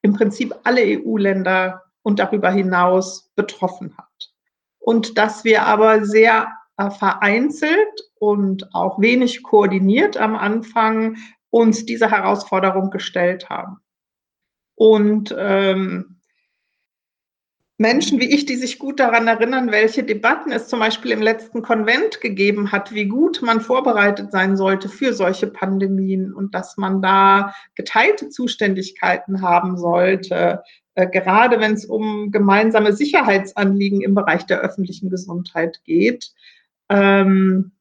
im 0.00 0.14
Prinzip 0.14 0.54
alle 0.64 0.80
EU-Länder 0.82 1.82
und 2.02 2.18
darüber 2.18 2.50
hinaus 2.50 3.30
betroffen 3.34 3.94
hat. 3.98 4.32
Und 4.78 5.18
dass 5.18 5.44
wir 5.44 5.66
aber 5.66 6.04
sehr 6.06 6.48
äh, 6.78 6.90
vereinzelt 6.90 8.10
und 8.18 8.74
auch 8.74 8.98
wenig 9.00 9.42
koordiniert 9.42 10.16
am 10.16 10.36
Anfang 10.36 11.18
uns 11.50 11.84
diese 11.84 12.10
Herausforderung 12.10 12.90
gestellt 12.90 13.50
haben. 13.50 13.78
Und 14.74 15.34
ähm, 15.36 16.20
Menschen 17.80 18.20
wie 18.20 18.30
ich, 18.30 18.44
die 18.44 18.56
sich 18.56 18.78
gut 18.78 19.00
daran 19.00 19.26
erinnern, 19.26 19.72
welche 19.72 20.04
Debatten 20.04 20.52
es 20.52 20.68
zum 20.68 20.80
Beispiel 20.80 21.12
im 21.12 21.22
letzten 21.22 21.62
Konvent 21.62 22.20
gegeben 22.20 22.72
hat, 22.72 22.92
wie 22.92 23.06
gut 23.06 23.40
man 23.40 23.62
vorbereitet 23.62 24.30
sein 24.32 24.58
sollte 24.58 24.90
für 24.90 25.14
solche 25.14 25.46
Pandemien 25.46 26.34
und 26.34 26.54
dass 26.54 26.76
man 26.76 27.00
da 27.00 27.54
geteilte 27.76 28.28
Zuständigkeiten 28.28 29.40
haben 29.40 29.78
sollte, 29.78 30.62
äh, 30.94 31.08
gerade 31.08 31.58
wenn 31.58 31.72
es 31.72 31.86
um 31.86 32.30
gemeinsame 32.30 32.92
Sicherheitsanliegen 32.92 34.02
im 34.02 34.14
Bereich 34.14 34.44
der 34.44 34.60
öffentlichen 34.60 35.08
Gesundheit 35.08 35.80
geht. 35.84 36.32
Ähm, 36.90 37.72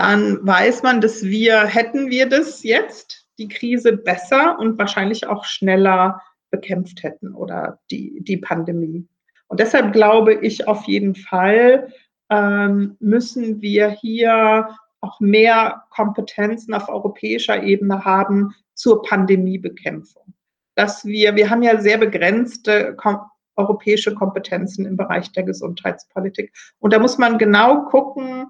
dann 0.00 0.38
weiß 0.46 0.82
man, 0.82 1.02
dass 1.02 1.24
wir, 1.24 1.66
hätten 1.66 2.08
wir 2.08 2.26
das 2.26 2.62
jetzt, 2.62 3.26
die 3.38 3.48
Krise 3.48 3.92
besser 3.92 4.58
und 4.58 4.78
wahrscheinlich 4.78 5.26
auch 5.26 5.44
schneller 5.44 6.22
bekämpft 6.50 7.02
hätten 7.02 7.34
oder 7.34 7.80
die, 7.90 8.18
die 8.22 8.38
Pandemie. 8.38 9.06
Und 9.48 9.60
deshalb 9.60 9.92
glaube 9.92 10.32
ich 10.34 10.66
auf 10.66 10.84
jeden 10.84 11.14
Fall, 11.14 11.92
ähm, 12.30 12.96
müssen 12.98 13.60
wir 13.60 13.90
hier 13.90 14.74
auch 15.02 15.20
mehr 15.20 15.84
Kompetenzen 15.90 16.72
auf 16.72 16.88
europäischer 16.88 17.62
Ebene 17.62 18.02
haben 18.02 18.54
zur 18.72 19.02
Pandemiebekämpfung. 19.02 20.32
Dass 20.76 21.04
wir, 21.04 21.36
wir 21.36 21.50
haben 21.50 21.62
ja 21.62 21.78
sehr 21.78 21.98
begrenzte 21.98 22.94
kom 22.96 23.18
europäische 23.56 24.14
Kompetenzen 24.14 24.86
im 24.86 24.96
Bereich 24.96 25.30
der 25.32 25.42
Gesundheitspolitik. 25.42 26.54
Und 26.78 26.94
da 26.94 26.98
muss 26.98 27.18
man 27.18 27.36
genau 27.36 27.82
gucken, 27.82 28.46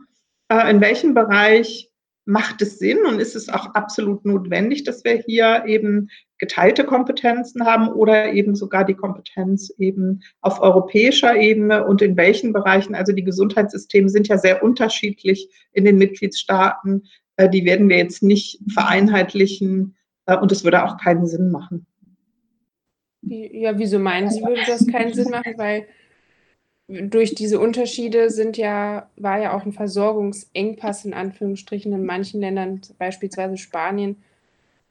äh, 0.50 0.71
in 0.71 0.80
welchem 0.80 1.14
Bereich 1.14 1.90
macht 2.26 2.61
es 2.62 2.78
Sinn 2.78 2.99
und 3.07 3.19
ist 3.19 3.35
es 3.35 3.49
auch 3.49 3.75
absolut 3.75 4.25
notwendig, 4.25 4.85
dass 4.85 5.04
wir 5.04 5.16
hier 5.26 5.64
eben 5.66 6.11
geteilte 6.38 6.85
Kompetenzen 6.85 7.66
haben 7.66 7.88
oder 7.88 8.33
eben 8.33 8.54
sogar 8.54 8.85
die 8.85 8.95
Kompetenz 8.95 9.73
eben 9.78 10.23
auf 10.40 10.61
europäischer 10.61 11.37
Ebene 11.37 11.87
und 11.87 12.02
in 12.02 12.16
welchen 12.16 12.52
Bereichen. 12.52 12.95
Also 12.95 13.12
die 13.12 13.25
Gesundheitssysteme 13.25 14.09
sind 14.09 14.28
ja 14.28 14.38
sehr 14.38 14.62
unterschiedlich 14.62 15.49
in 15.73 15.85
den 15.85 15.99
Mitgliedstaaten. 15.99 17.04
Äh, 17.37 17.49
die 17.49 17.64
werden 17.64 17.88
wir 17.88 17.97
jetzt 17.97 18.23
nicht 18.23 18.61
vereinheitlichen 18.73 19.97
äh, 20.26 20.37
und 20.37 20.52
es 20.52 20.62
würde 20.64 20.85
auch 20.85 20.99
keinen 20.99 21.26
Sinn 21.26 21.50
machen. 21.50 21.87
Ja, 23.23 23.78
wieso 23.78 23.99
meinen 23.99 24.30
Sie, 24.30 24.40
würde 24.40 24.62
das 24.66 24.87
keinen 24.87 25.12
Sinn 25.12 25.30
machen? 25.30 25.54
Weil 25.57 25.87
durch 26.90 27.35
diese 27.35 27.61
Unterschiede 27.61 28.30
sind 28.30 28.56
ja, 28.56 29.09
war 29.16 29.40
ja 29.40 29.54
auch 29.54 29.64
ein 29.64 29.73
Versorgungsengpass 29.73 31.04
in 31.04 31.14
Anführungsstrichen 31.14 31.92
in 31.92 32.04
manchen 32.04 32.40
Ländern, 32.40 32.80
beispielsweise 32.99 33.56
Spanien, 33.56 34.16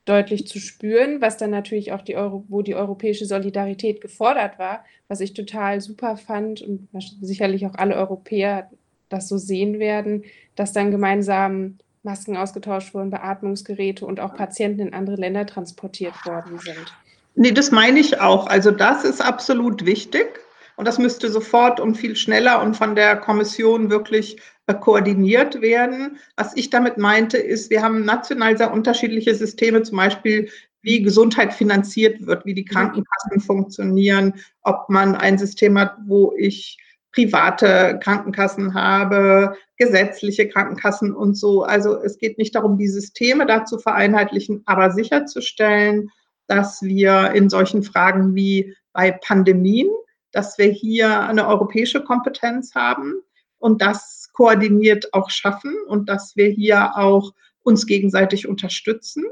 deutlich 0.06 0.48
zu 0.48 0.60
spüren, 0.60 1.22
was 1.22 1.38
dann 1.38 1.52
natürlich 1.52 1.92
auch 1.92 2.02
die 2.02 2.16
Euro, 2.16 2.46
wo 2.48 2.62
die 2.62 2.74
europäische 2.74 3.26
Solidarität 3.26 4.02
gefordert 4.02 4.58
war, 4.58 4.86
was 5.08 5.20
ich 5.20 5.34
total 5.34 5.82
super 5.82 6.16
fand 6.18 6.62
und 6.62 6.88
sicherlich 7.22 7.66
auch 7.66 7.76
alle 7.76 7.96
Europäer 7.96 8.70
das 9.10 9.28
so 9.28 9.38
sehen 9.38 9.78
werden, 9.78 10.24
dass 10.56 10.72
dann 10.72 10.92
gemeinsam 10.92 11.78
Masken 12.02 12.38
ausgetauscht 12.38 12.94
wurden, 12.94 13.10
Beatmungsgeräte 13.10 14.06
und 14.06 14.20
auch 14.20 14.36
Patienten 14.36 14.80
in 14.80 14.94
andere 14.94 15.18
Länder 15.18 15.46
transportiert 15.46 16.14
worden 16.26 16.60
sind. 16.60 16.96
Nee, 17.36 17.52
das 17.52 17.72
meine 17.72 18.00
ich 18.00 18.22
auch. 18.22 18.48
Also 18.48 18.72
das 18.72 19.04
ist 19.04 19.22
absolut 19.22 19.86
wichtig. 19.86 20.40
Und 20.80 20.88
das 20.88 20.98
müsste 20.98 21.30
sofort 21.30 21.82
und 21.82 21.96
viel 21.96 22.16
schneller 22.16 22.62
und 22.62 22.74
von 22.74 22.96
der 22.96 23.18
Kommission 23.18 23.90
wirklich 23.90 24.40
äh, 24.68 24.74
koordiniert 24.74 25.62
werden. 25.62 26.20
Was 26.38 26.56
ich 26.56 26.70
damit 26.70 26.98
meinte, 26.98 27.38
ist, 27.38 27.70
wir 27.70 27.82
haben 27.82 28.06
national 28.06 28.58
sehr 28.58 28.72
unterschiedliche 28.72 29.36
Systeme, 29.36 29.84
zum 29.84 29.98
Beispiel 29.98 30.50
wie 30.82 31.02
Gesundheit 31.02 31.54
finanziert 31.54 32.26
wird, 32.26 32.46
wie 32.46 32.54
die 32.54 32.64
Krankenkassen 32.64 33.42
funktionieren, 33.42 34.36
ob 34.62 34.88
man 34.88 35.16
ein 35.16 35.38
System 35.38 35.78
hat, 35.78 35.98
wo 36.08 36.34
ich 36.38 36.78
private 37.12 38.00
Krankenkassen 38.02 38.74
habe, 38.74 39.58
gesetzliche 39.76 40.48
Krankenkassen 40.48 41.14
und 41.14 41.36
so. 41.36 41.64
Also 41.64 42.02
es 42.02 42.18
geht 42.18 42.38
nicht 42.38 42.56
darum, 42.56 42.78
die 42.78 42.88
Systeme 42.88 43.46
da 43.46 43.66
zu 43.66 43.80
vereinheitlichen, 43.80 44.64
aber 44.66 44.92
sicherzustellen, 44.92 46.10
dass 46.48 46.82
wir 46.82 47.34
in 47.34 47.50
solchen 47.50 47.84
Fragen 47.84 48.34
wie 48.34 48.74
bei 48.94 49.12
Pandemien 49.12 49.90
dass 50.32 50.58
wir 50.58 50.68
hier 50.68 51.22
eine 51.22 51.48
europäische 51.48 52.04
Kompetenz 52.04 52.76
haben 52.76 53.14
und 53.58 53.82
das 53.82 54.30
koordiniert 54.34 55.14
auch 55.14 55.30
schaffen 55.30 55.76
und 55.88 56.10
dass 56.10 56.36
wir 56.36 56.48
hier 56.48 56.98
auch 56.98 57.34
uns 57.62 57.86
gegenseitig 57.86 58.48
unterstützen. 58.48 59.26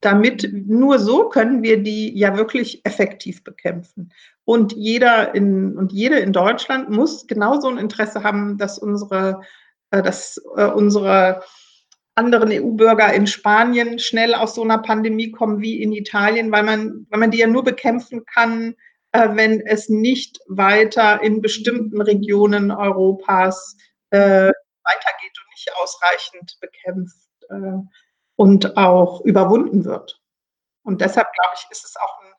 Damit 0.00 0.50
nur 0.52 0.98
so 0.98 1.28
können 1.28 1.62
wir 1.62 1.82
die 1.82 2.18
ja 2.18 2.36
wirklich 2.36 2.84
effektiv 2.84 3.44
bekämpfen. 3.44 4.12
Und 4.44 4.72
jeder 4.72 5.34
in, 5.34 5.76
und 5.76 5.92
jede 5.92 6.18
in 6.18 6.32
Deutschland 6.32 6.90
muss 6.90 7.26
genauso 7.28 7.68
ein 7.68 7.78
Interesse 7.78 8.24
haben, 8.24 8.58
dass 8.58 8.78
unsere, 8.78 9.42
äh, 9.90 10.02
dass 10.02 10.42
äh, 10.56 10.64
unsere 10.64 11.42
anderen 12.14 12.50
EU-Bürger 12.50 13.12
in 13.14 13.26
Spanien 13.26 13.98
schnell 13.98 14.34
aus 14.34 14.54
so 14.54 14.62
einer 14.62 14.78
Pandemie 14.78 15.30
kommen 15.30 15.60
wie 15.60 15.80
in 15.80 15.92
Italien, 15.92 16.50
weil 16.50 16.64
man, 16.64 17.06
weil 17.10 17.20
man 17.20 17.30
die 17.30 17.38
ja 17.38 17.46
nur 17.46 17.64
bekämpfen 17.64 18.24
kann, 18.26 18.74
wenn 19.12 19.60
es 19.60 19.88
nicht 19.88 20.40
weiter 20.48 21.22
in 21.22 21.42
bestimmten 21.42 22.00
Regionen 22.00 22.70
Europas 22.70 23.76
äh, 24.10 24.18
weitergeht 24.84 25.38
und 25.38 25.50
nicht 25.50 25.70
ausreichend 25.76 26.58
bekämpft 26.60 27.28
äh, 27.50 27.78
und 28.36 28.76
auch 28.76 29.20
überwunden 29.22 29.84
wird. 29.84 30.20
Und 30.82 31.00
deshalb 31.00 31.32
glaube 31.32 31.54
ich, 31.54 31.66
ist 31.70 31.84
es 31.84 31.96
auch 31.96 32.20
ein 32.22 32.32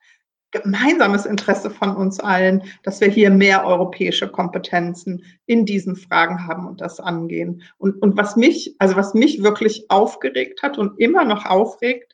gemeinsames 0.51 1.25
Interesse 1.25 1.70
von 1.70 1.96
uns 1.96 2.20
allen, 2.20 2.63
dass 2.84 3.01
wir 3.01 3.08
hier 3.08 3.32
mehr 3.32 3.65
europäische 3.65 4.30
Kompetenzen 4.30 5.24
in 5.46 5.65
diesen 5.65 5.96
Fragen 5.96 6.48
haben 6.48 6.68
und 6.68 6.82
das 6.82 7.00
angehen. 7.00 7.63
Und, 7.77 8.01
und 8.01 8.18
was 8.18 8.36
mich, 8.36 8.75
also 8.80 8.96
was 8.96 9.13
mich 9.13 9.44
wirklich 9.44 9.89
aufgeregt 9.89 10.62
hat 10.62 10.77
und 10.77 11.00
immer 11.00 11.25
noch 11.25 11.46
aufregt, 11.46 12.12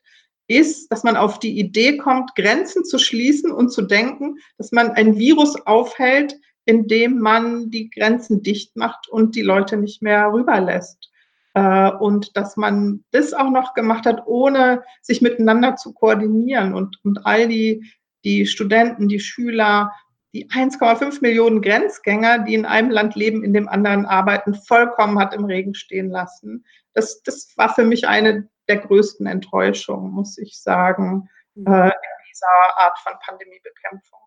ist, 0.49 0.91
dass 0.91 1.03
man 1.03 1.15
auf 1.15 1.39
die 1.39 1.57
Idee 1.59 1.97
kommt, 1.97 2.35
Grenzen 2.35 2.83
zu 2.83 2.97
schließen 2.97 3.51
und 3.51 3.71
zu 3.71 3.83
denken, 3.83 4.39
dass 4.57 4.71
man 4.71 4.91
ein 4.91 5.17
Virus 5.17 5.55
aufhält, 5.65 6.35
indem 6.65 7.19
man 7.19 7.69
die 7.69 7.89
Grenzen 7.89 8.41
dicht 8.41 8.75
macht 8.75 9.07
und 9.07 9.35
die 9.35 9.41
Leute 9.43 9.77
nicht 9.77 10.01
mehr 10.01 10.31
rüberlässt. 10.33 11.09
Äh, 11.53 11.91
und 11.91 12.35
dass 12.35 12.57
man 12.57 13.03
das 13.11 13.33
auch 13.33 13.49
noch 13.49 13.73
gemacht 13.75 14.05
hat, 14.05 14.23
ohne 14.25 14.83
sich 15.01 15.21
miteinander 15.21 15.75
zu 15.75 15.93
koordinieren 15.93 16.73
und, 16.73 16.97
und 17.03 17.25
all 17.25 17.47
die, 17.47 17.91
die 18.23 18.47
Studenten, 18.47 19.07
die 19.07 19.19
Schüler, 19.19 19.91
die 20.33 20.47
1,5 20.47 21.21
Millionen 21.21 21.61
Grenzgänger, 21.61 22.39
die 22.39 22.53
in 22.53 22.65
einem 22.65 22.91
Land 22.91 23.15
leben, 23.15 23.43
in 23.43 23.53
dem 23.53 23.67
anderen 23.67 24.05
arbeiten, 24.05 24.53
vollkommen 24.53 25.19
hat 25.19 25.33
im 25.33 25.45
Regen 25.45 25.73
stehen 25.73 26.09
lassen. 26.09 26.65
Das, 26.93 27.21
das 27.23 27.53
war 27.55 27.73
für 27.73 27.85
mich 27.85 28.07
eine 28.07 28.47
der 28.69 28.77
größten 28.77 29.27
Enttäuschungen, 29.27 30.11
muss 30.11 30.37
ich 30.37 30.61
sagen, 30.61 31.29
mhm. 31.55 31.67
äh, 31.67 31.87
in 31.87 32.27
dieser 32.29 32.77
Art 32.77 32.97
von 32.99 33.13
Pandemiebekämpfung. 33.25 34.19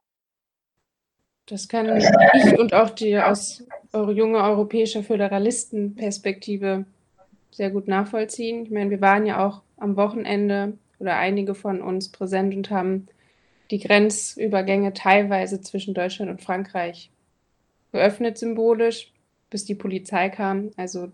Das 1.47 1.69
kann 1.69 1.97
ich 1.97 2.59
und 2.59 2.73
auch 2.73 2.91
die 2.91 3.19
aus 3.19 3.65
junge 3.93 4.43
europäische 4.43 5.03
Föderalistenperspektive 5.03 6.85
sehr 7.51 7.71
gut 7.71 7.89
nachvollziehen. 7.89 8.65
Ich 8.65 8.71
meine, 8.71 8.91
wir 8.91 9.01
waren 9.01 9.27
ja 9.27 9.47
auch 9.47 9.63
am 9.77 9.97
Wochenende 9.97 10.79
oder 10.99 11.17
einige 11.17 11.55
von 11.55 11.83
uns 11.83 12.11
präsent 12.11 12.55
und 12.55 12.71
haben 12.71 13.09
die 13.71 13.81
Grenzübergänge 13.81 14.93
teilweise 14.93 15.61
zwischen 15.61 15.95
Deutschland 15.95 16.31
und 16.31 16.43
Frankreich 16.43 17.11
geöffnet 17.91 18.39
symbolisch, 18.39 19.12
bis 19.53 19.65
die 19.65 19.77
Polizei 19.77 20.31
kam. 20.31 20.71
Also 20.77 21.09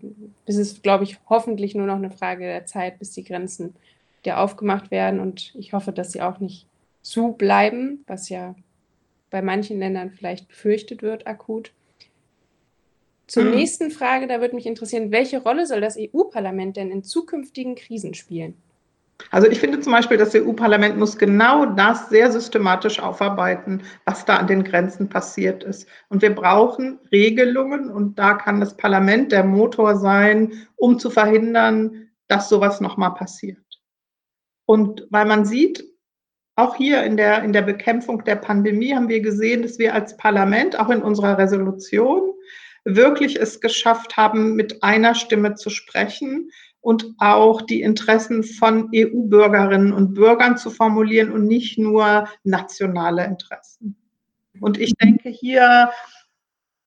es 0.45 0.55
ist, 0.55 0.81
glaube 0.81 1.03
ich, 1.03 1.19
hoffentlich 1.29 1.75
nur 1.75 1.85
noch 1.85 1.97
eine 1.97 2.09
Frage 2.09 2.45
der 2.45 2.65
Zeit, 2.65 2.97
bis 2.97 3.11
die 3.11 3.23
Grenzen 3.23 3.75
wieder 4.23 4.39
aufgemacht 4.39 4.89
werden. 4.89 5.19
Und 5.19 5.53
ich 5.55 5.73
hoffe, 5.73 5.91
dass 5.91 6.13
sie 6.13 6.21
auch 6.21 6.39
nicht 6.39 6.65
zu 7.01 7.33
bleiben, 7.33 8.03
was 8.07 8.29
ja 8.29 8.55
bei 9.29 9.41
manchen 9.41 9.77
Ländern 9.77 10.09
vielleicht 10.09 10.47
befürchtet 10.47 11.03
wird 11.03 11.27
akut. 11.27 11.71
Zur 13.27 13.43
mhm. 13.43 13.51
nächsten 13.51 13.91
Frage, 13.91 14.25
da 14.25 14.41
würde 14.41 14.55
mich 14.55 14.65
interessieren, 14.65 15.11
welche 15.11 15.43
Rolle 15.43 15.67
soll 15.67 15.81
das 15.81 15.97
EU-Parlament 15.99 16.77
denn 16.77 16.89
in 16.89 17.03
zukünftigen 17.03 17.75
Krisen 17.75 18.15
spielen? 18.15 18.55
Also 19.31 19.47
ich 19.47 19.59
finde 19.59 19.79
zum 19.79 19.91
Beispiel, 19.91 20.17
das 20.17 20.33
EU-Parlament 20.33 20.97
muss 20.97 21.17
genau 21.17 21.65
das 21.65 22.09
sehr 22.09 22.31
systematisch 22.31 22.99
aufarbeiten, 22.99 23.83
was 24.05 24.25
da 24.25 24.37
an 24.37 24.47
den 24.47 24.63
Grenzen 24.63 25.09
passiert 25.09 25.63
ist. 25.63 25.87
Und 26.07 26.21
wir 26.21 26.33
brauchen 26.33 26.99
Regelungen 27.11 27.89
und 27.89 28.17
da 28.17 28.33
kann 28.33 28.59
das 28.59 28.75
Parlament 28.75 29.31
der 29.31 29.43
Motor 29.43 29.97
sein, 29.97 30.53
um 30.77 30.99
zu 30.99 31.09
verhindern, 31.09 32.09
dass 32.27 32.49
sowas 32.49 32.81
nochmal 32.81 33.13
passiert. 33.13 33.57
Und 34.65 35.05
weil 35.09 35.25
man 35.25 35.45
sieht, 35.45 35.83
auch 36.55 36.75
hier 36.75 37.03
in 37.03 37.15
der, 37.15 37.43
in 37.43 37.53
der 37.53 37.61
Bekämpfung 37.61 38.23
der 38.23 38.35
Pandemie 38.35 38.93
haben 38.93 39.09
wir 39.09 39.21
gesehen, 39.21 39.61
dass 39.61 39.79
wir 39.79 39.93
als 39.93 40.17
Parlament, 40.17 40.77
auch 40.77 40.89
in 40.89 41.01
unserer 41.01 41.37
Resolution, 41.37 42.33
wirklich 42.83 43.39
es 43.39 43.61
geschafft 43.61 44.17
haben, 44.17 44.55
mit 44.55 44.83
einer 44.83 45.15
Stimme 45.15 45.55
zu 45.55 45.69
sprechen 45.69 46.51
und 46.81 47.05
auch 47.17 47.61
die 47.61 47.81
Interessen 47.81 48.43
von 48.43 48.89
EU-Bürgerinnen 48.95 49.91
und 49.93 50.13
Bürgern 50.13 50.57
zu 50.57 50.69
formulieren 50.69 51.31
und 51.31 51.45
nicht 51.45 51.77
nur 51.77 52.27
nationale 52.43 53.25
Interessen. 53.25 53.97
Und 54.61 54.77
ich 54.79 54.93
denke, 54.95 55.29
hier 55.29 55.91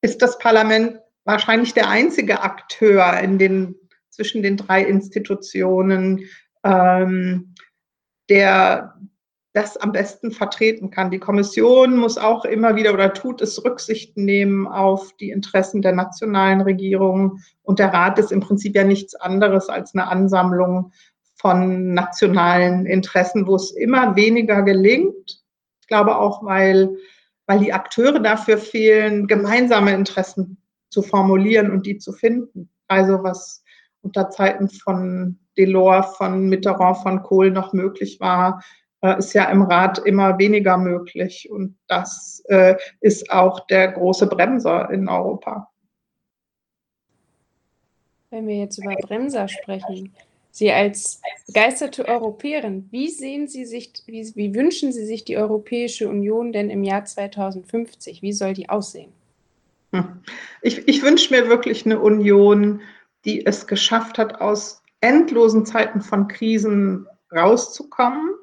ist 0.01 0.23
das 0.23 0.39
Parlament 0.39 0.99
wahrscheinlich 1.25 1.75
der 1.75 1.89
einzige 1.89 2.43
Akteur 2.43 3.19
in 3.21 3.39
den, 3.39 3.75
zwischen 4.11 4.43
den 4.43 4.57
drei 4.57 4.83
Institutionen, 4.83 6.25
ähm, 6.65 7.55
der 8.29 8.95
das 9.55 9.77
am 9.77 9.93
besten 9.93 10.31
vertreten 10.31 10.91
kann. 10.91 11.11
Die 11.11 11.19
Kommission 11.19 11.97
muss 11.97 12.17
auch 12.17 12.45
immer 12.45 12.75
wieder 12.75 12.95
oder 12.95 13.13
tut 13.13 13.43
es 13.43 13.63
Rücksicht 13.63 14.17
nehmen 14.17 14.67
auf 14.67 15.15
die 15.17 15.31
Interessen 15.31 15.83
der 15.83 15.93
nationalen 15.93 16.63
Regierungen. 16.63 17.43
Und 17.63 17.79
der 17.79 17.93
Rat 17.93 18.19
ist 18.19 18.33
im 18.33 18.41
Prinzip 18.41 18.75
ja 18.75 18.85
nichts 18.85 19.15
anderes 19.15 19.69
als 19.69 19.95
eine 19.95 20.09
Ansammlung 20.09 20.93
von 21.35 21.93
nationalen 21.93 22.87
Interessen, 22.87 23.47
wo 23.47 23.57
es 23.57 23.73
immer 23.73 24.17
weniger 24.17 24.63
gelingt. 24.63 25.43
Ich 25.81 25.87
glaube 25.87 26.17
auch, 26.17 26.43
weil, 26.45 26.97
weil 27.47 27.59
die 27.59 27.75
Akteure 27.75 28.21
dafür 28.21 28.57
fehlen, 28.57 29.27
gemeinsame 29.27 29.93
Interessen 29.93 30.63
zu 30.89 31.03
formulieren 31.03 31.71
und 31.71 31.85
die 31.85 31.99
zu 31.99 32.13
finden. 32.13 32.71
Also 32.89 33.23
was 33.23 33.63
unter 34.01 34.31
Zeiten 34.31 34.71
von 34.71 35.39
Delors, 35.59 36.17
von 36.17 36.49
Mitterrand, 36.49 36.99
von 36.99 37.23
Kohl 37.23 37.51
noch 37.51 37.75
möglich 37.75 38.19
war, 38.21 38.63
ist 39.11 39.33
ja 39.33 39.51
im 39.51 39.63
Rat 39.63 39.99
immer 39.99 40.39
weniger 40.39 40.79
möglich. 40.79 41.51
Und 41.51 41.77
das 41.89 42.43
äh, 42.47 42.77
ist 43.01 43.31
auch 43.31 43.67
der 43.67 43.89
große 43.93 44.27
Bremser 44.29 44.91
in 44.91 45.09
Europa. 45.09 45.69
Wenn 48.31 48.47
wir 48.47 48.57
jetzt 48.57 48.79
über 48.79 48.95
Bremser 48.95 49.49
sprechen, 49.49 50.15
Sie 50.55 50.71
als 50.71 51.23
begeisterte 51.47 52.07
Europäerin, 52.07 52.87
wie 52.91 53.09
sehen 53.09 53.49
Sie 53.49 53.65
sich, 53.65 53.93
wie, 54.07 54.31
wie 54.37 54.55
wünschen 54.55 54.93
Sie 54.93 55.07
sich 55.07 55.25
die 55.25 55.39
Europäische 55.39 56.09
Union 56.09 56.53
denn 56.53 56.69
im 56.69 56.85
Jahr 56.85 57.07
2050? 57.07 58.21
Wie 58.21 58.35
soll 58.35 58.53
die 58.53 58.69
aussehen? 58.69 59.13
Hm. 59.93 60.23
Ich, 60.61 60.87
ich 60.87 61.03
wünsche 61.03 61.35
mir 61.35 61.49
wirklich 61.49 61.87
eine 61.87 62.01
Union, 62.01 62.83
die 63.25 63.47
es 63.47 63.67
geschafft 63.67 64.19
hat, 64.19 64.43
aus 64.43 64.83
endlosen 65.01 65.65
Zeiten 65.65 66.03
von 66.03 66.29
Krisen 66.29 67.07
rauszukommen 67.35 68.35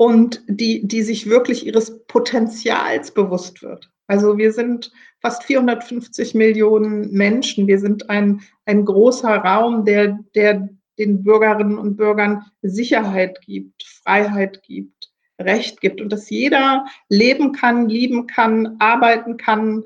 und 0.00 0.42
die, 0.46 0.88
die 0.88 1.02
sich 1.02 1.28
wirklich 1.28 1.66
ihres 1.66 2.02
Potenzials 2.06 3.12
bewusst 3.12 3.60
wird. 3.60 3.90
Also 4.06 4.38
wir 4.38 4.50
sind 4.54 4.90
fast 5.20 5.44
450 5.44 6.34
Millionen 6.34 7.12
Menschen. 7.12 7.66
Wir 7.66 7.78
sind 7.78 8.08
ein, 8.08 8.40
ein 8.64 8.86
großer 8.86 9.28
Raum, 9.28 9.84
der, 9.84 10.18
der 10.34 10.70
den 10.98 11.22
Bürgerinnen 11.22 11.76
und 11.76 11.98
Bürgern 11.98 12.46
Sicherheit 12.62 13.42
gibt, 13.42 13.82
Freiheit 13.82 14.62
gibt, 14.62 15.12
Recht 15.38 15.82
gibt 15.82 16.00
und 16.00 16.10
dass 16.10 16.30
jeder 16.30 16.86
leben 17.10 17.52
kann, 17.52 17.90
lieben 17.90 18.26
kann, 18.26 18.76
arbeiten 18.78 19.36
kann, 19.36 19.84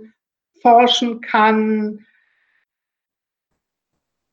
forschen 0.62 1.22
kann, 1.22 2.06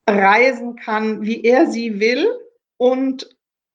reisen 0.08 0.76
kann, 0.76 1.22
wie 1.22 1.42
er 1.42 1.66
sie 1.66 1.98
will 1.98 2.28
und 2.76 3.28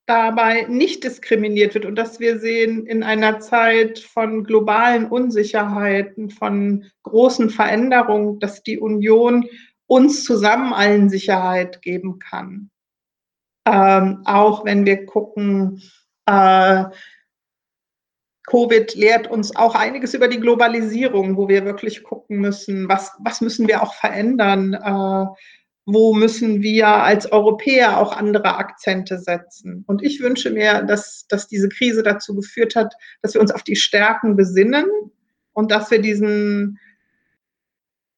dabei 0.07 0.65
nicht 0.69 1.03
diskriminiert 1.03 1.73
wird 1.73 1.85
und 1.85 1.95
dass 1.95 2.19
wir 2.19 2.39
sehen 2.39 2.87
in 2.87 3.03
einer 3.03 3.39
Zeit 3.39 3.99
von 3.99 4.45
globalen 4.45 5.05
Unsicherheiten, 5.05 6.29
von 6.29 6.85
großen 7.03 7.49
Veränderungen, 7.49 8.39
dass 8.39 8.63
die 8.63 8.79
Union 8.79 9.45
uns 9.85 10.23
zusammen 10.23 10.73
allen 10.73 11.09
Sicherheit 11.09 11.81
geben 11.81 12.19
kann. 12.19 12.71
Ähm, 13.65 14.21
auch 14.25 14.63
wenn 14.63 14.85
wir 14.85 15.05
gucken, 15.05 15.83
äh, 16.25 16.85
Covid 18.47 18.95
lehrt 18.95 19.29
uns 19.29 19.53
auch 19.57 19.75
einiges 19.75 20.13
über 20.13 20.29
die 20.29 20.39
Globalisierung, 20.39 21.35
wo 21.35 21.49
wir 21.49 21.65
wirklich 21.65 22.03
gucken 22.03 22.37
müssen, 22.37 22.87
was, 22.87 23.11
was 23.19 23.41
müssen 23.41 23.67
wir 23.67 23.83
auch 23.83 23.93
verändern. 23.93 24.73
Äh, 24.73 25.25
wo 25.89 26.13
müssen 26.13 26.61
wir 26.61 26.89
als 26.89 27.31
Europäer 27.31 27.97
auch 27.97 28.11
andere 28.11 28.57
Akzente 28.57 29.17
setzen. 29.17 29.85
Und 29.87 30.03
ich 30.03 30.19
wünsche 30.19 30.49
mir, 30.49 30.83
dass, 30.83 31.25
dass 31.29 31.47
diese 31.47 31.69
Krise 31.69 32.03
dazu 32.03 32.35
geführt 32.35 32.75
hat, 32.75 32.93
dass 33.21 33.33
wir 33.33 33.41
uns 33.41 33.51
auf 33.51 33.63
die 33.63 33.77
Stärken 33.77 34.35
besinnen 34.35 34.85
und 35.53 35.71
dass 35.71 35.89
wir 35.89 36.01
diesen, 36.01 36.77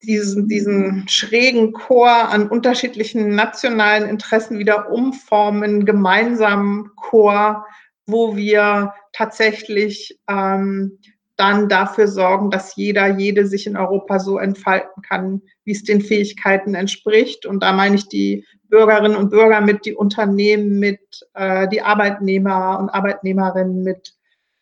diesen, 0.02 0.48
diesen 0.48 1.06
schrägen 1.08 1.72
Chor 1.72 2.10
an 2.10 2.48
unterschiedlichen 2.48 3.36
nationalen 3.36 4.08
Interessen 4.08 4.58
wieder 4.58 4.90
umformen, 4.90 5.86
gemeinsamen 5.86 6.90
Chor, 6.96 7.64
wo 8.04 8.34
wir 8.34 8.94
tatsächlich 9.12 10.18
ähm, 10.28 10.98
dann 11.40 11.70
dafür 11.70 12.06
sorgen, 12.06 12.50
dass 12.50 12.76
jeder, 12.76 13.18
jede 13.18 13.46
sich 13.46 13.66
in 13.66 13.78
Europa 13.78 14.20
so 14.20 14.38
entfalten 14.38 15.02
kann, 15.02 15.40
wie 15.64 15.72
es 15.72 15.82
den 15.82 16.02
Fähigkeiten 16.02 16.74
entspricht. 16.74 17.46
Und 17.46 17.62
da 17.62 17.72
meine 17.72 17.96
ich 17.96 18.08
die 18.08 18.44
Bürgerinnen 18.68 19.16
und 19.16 19.30
Bürger 19.30 19.62
mit, 19.62 19.86
die 19.86 19.94
Unternehmen 19.94 20.78
mit, 20.78 21.00
äh, 21.32 21.66
die 21.68 21.80
Arbeitnehmer 21.80 22.78
und 22.78 22.90
Arbeitnehmerinnen 22.90 23.82
mit. 23.82 24.14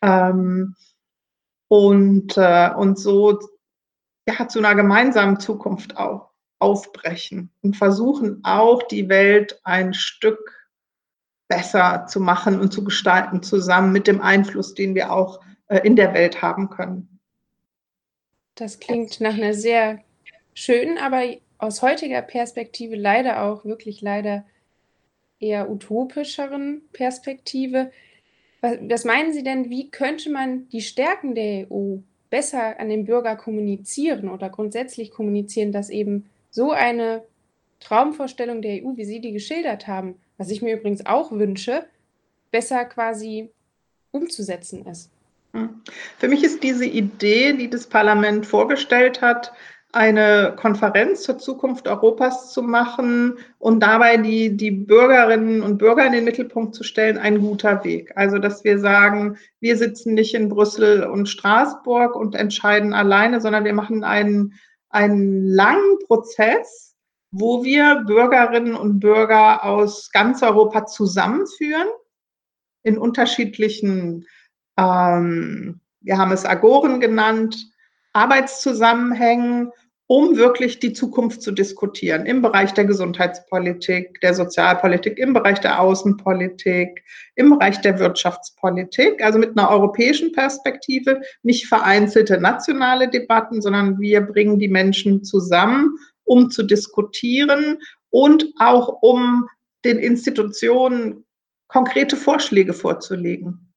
Ähm, 0.03 0.77
und, 1.67 2.37
äh, 2.37 2.71
und 2.77 2.99
so 2.99 3.41
ja, 4.29 4.47
zu 4.47 4.61
einer 4.61 4.77
gemeinsamen 4.77 5.41
Zukunft 5.41 5.97
auch 5.97 6.31
aufbrechen 6.61 7.51
und 7.61 7.77
versuchen 7.77 8.41
auch 8.45 8.85
die 8.85 9.09
Welt 9.09 9.61
ein 9.65 9.95
Stück 9.95 10.69
besser 11.49 12.07
zu 12.07 12.21
machen 12.21 12.61
und 12.61 12.73
zu 12.73 12.85
gestalten, 12.85 13.43
zusammen 13.43 13.91
mit 13.91 14.07
dem 14.07 14.21
Einfluss, 14.21 14.75
den 14.75 14.95
wir 14.95 15.13
auch 15.13 15.41
in 15.69 15.97
der 15.97 16.15
Welt 16.15 16.43
haben 16.43 16.71
können. 16.71 17.19
Das 18.55 18.81
klingt 18.81 19.21
nach 19.21 19.35
einer 19.35 19.55
sehr 19.55 20.01
schönen, 20.55 20.99
aber 20.99 21.23
aus 21.59 21.83
heutiger 21.83 22.23
Perspektive 22.23 22.97
leider 22.97 23.43
auch 23.43 23.65
wirklich 23.65 24.01
leider 24.01 24.45
eher 25.41 25.71
utopischeren 25.71 26.83
Perspektive. 26.93 27.93
Was, 28.61 28.79
was 28.81 29.05
meinen 29.05 29.33
Sie 29.33 29.43
denn, 29.43 29.71
wie 29.71 29.91
könnte 29.91 30.31
man 30.31 30.69
die 30.71 30.81
Stärken 30.81 31.35
der 31.35 31.71
EU 31.71 31.99
besser 32.31 32.79
an 32.81 32.89
den 32.89 33.05
Bürger 33.05 33.37
kommunizieren 33.37 34.29
oder 34.29 34.51
grundsätzlich 34.51 35.11
kommunizieren, 35.11 35.73
dass 35.73 35.91
eben 35.91 36.29
so 36.51 36.73
eine 36.73 37.23
Traumvorstellung 37.81 38.63
der 38.63 38.85
EU, 38.85 38.97
wie 38.97 39.05
Sie 39.05 39.21
die 39.21 39.33
geschildert 39.33 39.87
haben, 39.87 40.17
was 40.37 40.51
ich 40.51 40.63
mir 40.63 40.77
übrigens 40.77 41.07
auch 41.07 41.31
wünsche, 41.31 41.87
besser 42.51 42.85
quasi 42.85 43.51
umzusetzen 44.11 44.87
ist? 44.87 45.11
Hm. 45.53 45.83
Für 46.19 46.29
mich 46.29 46.45
ist 46.45 46.63
diese 46.63 46.85
Idee, 46.85 47.55
die 47.55 47.71
das 47.71 47.87
Parlament 47.87 48.47
vorgestellt 48.47 49.23
hat, 49.23 49.53
eine 49.93 50.55
Konferenz 50.57 51.23
zur 51.23 51.39
Zukunft 51.39 51.89
Europas 51.89 52.53
zu 52.53 52.63
machen 52.63 53.39
und 53.59 53.81
dabei 53.81 54.19
die, 54.19 54.55
die 54.55 54.71
Bürgerinnen 54.71 55.63
und 55.63 55.79
Bürger 55.79 56.05
in 56.07 56.13
den 56.13 56.25
Mittelpunkt 56.25 56.75
zu 56.75 56.85
stellen, 56.85 57.17
ein 57.17 57.41
guter 57.41 57.83
Weg. 57.85 58.13
Also, 58.15 58.39
dass 58.39 58.65
wir 58.65 58.79
sagen, 58.79 59.39
wir 59.61 59.79
sitzen 59.79 60.13
nicht 60.13 60.35
in 60.35 60.51
Brüssel 60.51 61.05
und 61.05 61.27
Straßburg 61.27 62.17
und 62.17 62.35
entscheiden 62.35 62.93
alleine, 62.93 63.41
sondern 63.41 63.65
wir 63.65 63.73
machen 63.73 64.05
einen, 64.05 64.55
einen 64.91 65.49
langen 65.49 65.99
Prozess, 66.07 66.95
wo 67.31 67.65
wir 67.65 68.05
Bürgerinnen 68.07 68.75
und 68.75 69.01
Bürger 69.01 69.65
aus 69.65 70.11
ganz 70.13 70.43
Europa 70.43 70.87
zusammenführen 70.87 71.89
in 72.83 72.99
unterschiedlichen, 72.99 74.27
ähm, 74.79 75.81
wir 76.01 76.17
haben 76.17 76.33
es 76.33 76.47
Agoren 76.47 77.01
genannt, 77.01 77.57
Arbeitszusammenhängen, 78.13 79.73
um 80.07 80.39
wirklich 80.39 80.79
die 80.79 80.95
Zukunft 80.95 81.43
zu 81.43 81.53
diskutieren 81.53 82.25
im 82.25 82.41
Bereich 82.41 82.73
der 82.73 82.87
Gesundheitspolitik, 82.87 84.19
der 84.23 84.33
Sozialpolitik, 84.33 85.19
im 85.19 85.35
Bereich 85.35 85.61
der 85.61 85.79
Außenpolitik, 85.81 87.05
im 87.35 87.51
Bereich 87.51 87.83
der 87.83 87.99
Wirtschaftspolitik, 87.99 89.23
also 89.23 89.39
mit 89.39 89.59
einer 89.59 89.69
europäischen 89.69 90.33
Perspektive, 90.33 91.21
nicht 91.43 91.67
vereinzelte 91.67 92.41
nationale 92.41 93.11
Debatten, 93.11 93.61
sondern 93.61 94.01
wir 94.01 94.23
bringen 94.23 94.59
die 94.59 94.69
Menschen 94.69 95.25
zusammen, 95.25 95.99
um 96.25 96.51
zu 96.51 96.63
diskutieren 96.63 97.79
und 98.09 98.47
auch 98.59 99.03
um 99.03 99.47
den 99.85 99.99
Institutionen 99.99 101.27
konkrete 101.67 102.17
Vorschläge 102.17 102.73
vorzulegen 102.73 103.68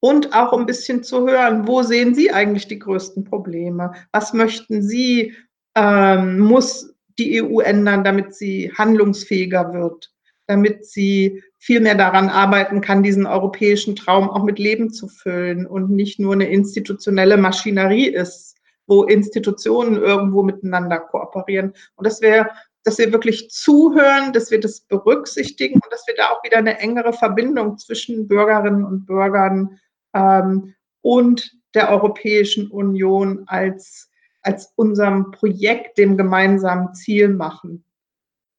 und 0.00 0.34
auch 0.34 0.52
ein 0.52 0.66
bisschen 0.66 1.02
zu 1.02 1.28
hören, 1.28 1.66
wo 1.66 1.82
sehen 1.82 2.14
Sie 2.14 2.30
eigentlich 2.30 2.68
die 2.68 2.78
größten 2.78 3.24
Probleme? 3.24 3.92
Was 4.12 4.32
möchten 4.32 4.82
Sie, 4.82 5.34
ähm, 5.74 6.38
muss 6.38 6.94
die 7.18 7.42
EU 7.42 7.60
ändern, 7.60 8.04
damit 8.04 8.34
sie 8.34 8.72
handlungsfähiger 8.76 9.72
wird, 9.72 10.12
damit 10.46 10.84
sie 10.84 11.42
viel 11.58 11.80
mehr 11.80 11.94
daran 11.94 12.28
arbeiten 12.28 12.80
kann, 12.80 13.02
diesen 13.02 13.26
europäischen 13.26 13.96
Traum 13.96 14.28
auch 14.28 14.44
mit 14.44 14.58
Leben 14.58 14.90
zu 14.90 15.08
füllen 15.08 15.66
und 15.66 15.90
nicht 15.90 16.20
nur 16.20 16.34
eine 16.34 16.48
institutionelle 16.48 17.36
Maschinerie 17.36 18.08
ist, 18.08 18.56
wo 18.86 19.04
Institutionen 19.04 19.96
irgendwo 19.96 20.42
miteinander 20.42 20.98
kooperieren. 20.98 21.72
Und 21.96 22.06
das 22.06 22.20
wäre 22.20 22.50
dass 22.84 22.98
wir 22.98 23.10
wirklich 23.10 23.50
zuhören, 23.50 24.32
dass 24.32 24.52
wir 24.52 24.60
das 24.60 24.82
berücksichtigen 24.82 25.74
und 25.74 25.92
dass 25.92 26.06
wir 26.06 26.14
da 26.14 26.30
auch 26.30 26.44
wieder 26.44 26.58
eine 26.58 26.78
engere 26.78 27.12
Verbindung 27.12 27.78
zwischen 27.78 28.28
Bürgerinnen 28.28 28.84
und 28.84 29.06
Bürgern 29.06 29.80
ähm, 30.14 30.74
und 31.02 31.52
der 31.74 31.90
Europäischen 31.90 32.68
Union 32.70 33.44
als, 33.46 34.10
als 34.42 34.72
unserem 34.76 35.30
Projekt, 35.30 35.98
dem 35.98 36.16
gemeinsamen 36.16 36.94
Ziel 36.94 37.28
machen. 37.28 37.84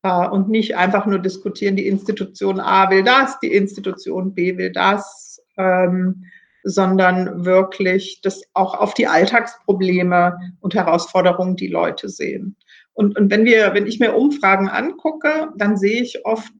Äh, 0.04 0.28
und 0.30 0.50
nicht 0.50 0.78
einfach 0.78 1.06
nur 1.06 1.20
diskutieren, 1.20 1.76
die 1.76 1.88
Institution 1.88 2.60
A 2.60 2.90
will 2.90 3.04
das, 3.04 3.40
die 3.40 3.54
Institution 3.54 4.34
B 4.34 4.58
will 4.58 4.72
das, 4.72 5.42
ähm, 5.58 6.26
sondern 6.64 7.46
wirklich 7.46 8.20
das 8.22 8.44
auch 8.54 8.76
auf 8.76 8.94
die 8.94 9.08
Alltagsprobleme 9.08 10.38
und 10.60 10.76
Herausforderungen 10.76 11.56
die 11.56 11.68
Leute 11.68 12.10
sehen. 12.10 12.56
Und, 12.94 13.18
und 13.18 13.32
wenn 13.32 13.46
wir, 13.46 13.74
wenn 13.74 13.88
ich 13.88 14.00
mir 14.00 14.16
Umfragen 14.16 14.70
angucke, 14.70 15.50
dann 15.56 15.78
sehe 15.78 16.02
ich 16.02 16.26
oft 16.26 16.52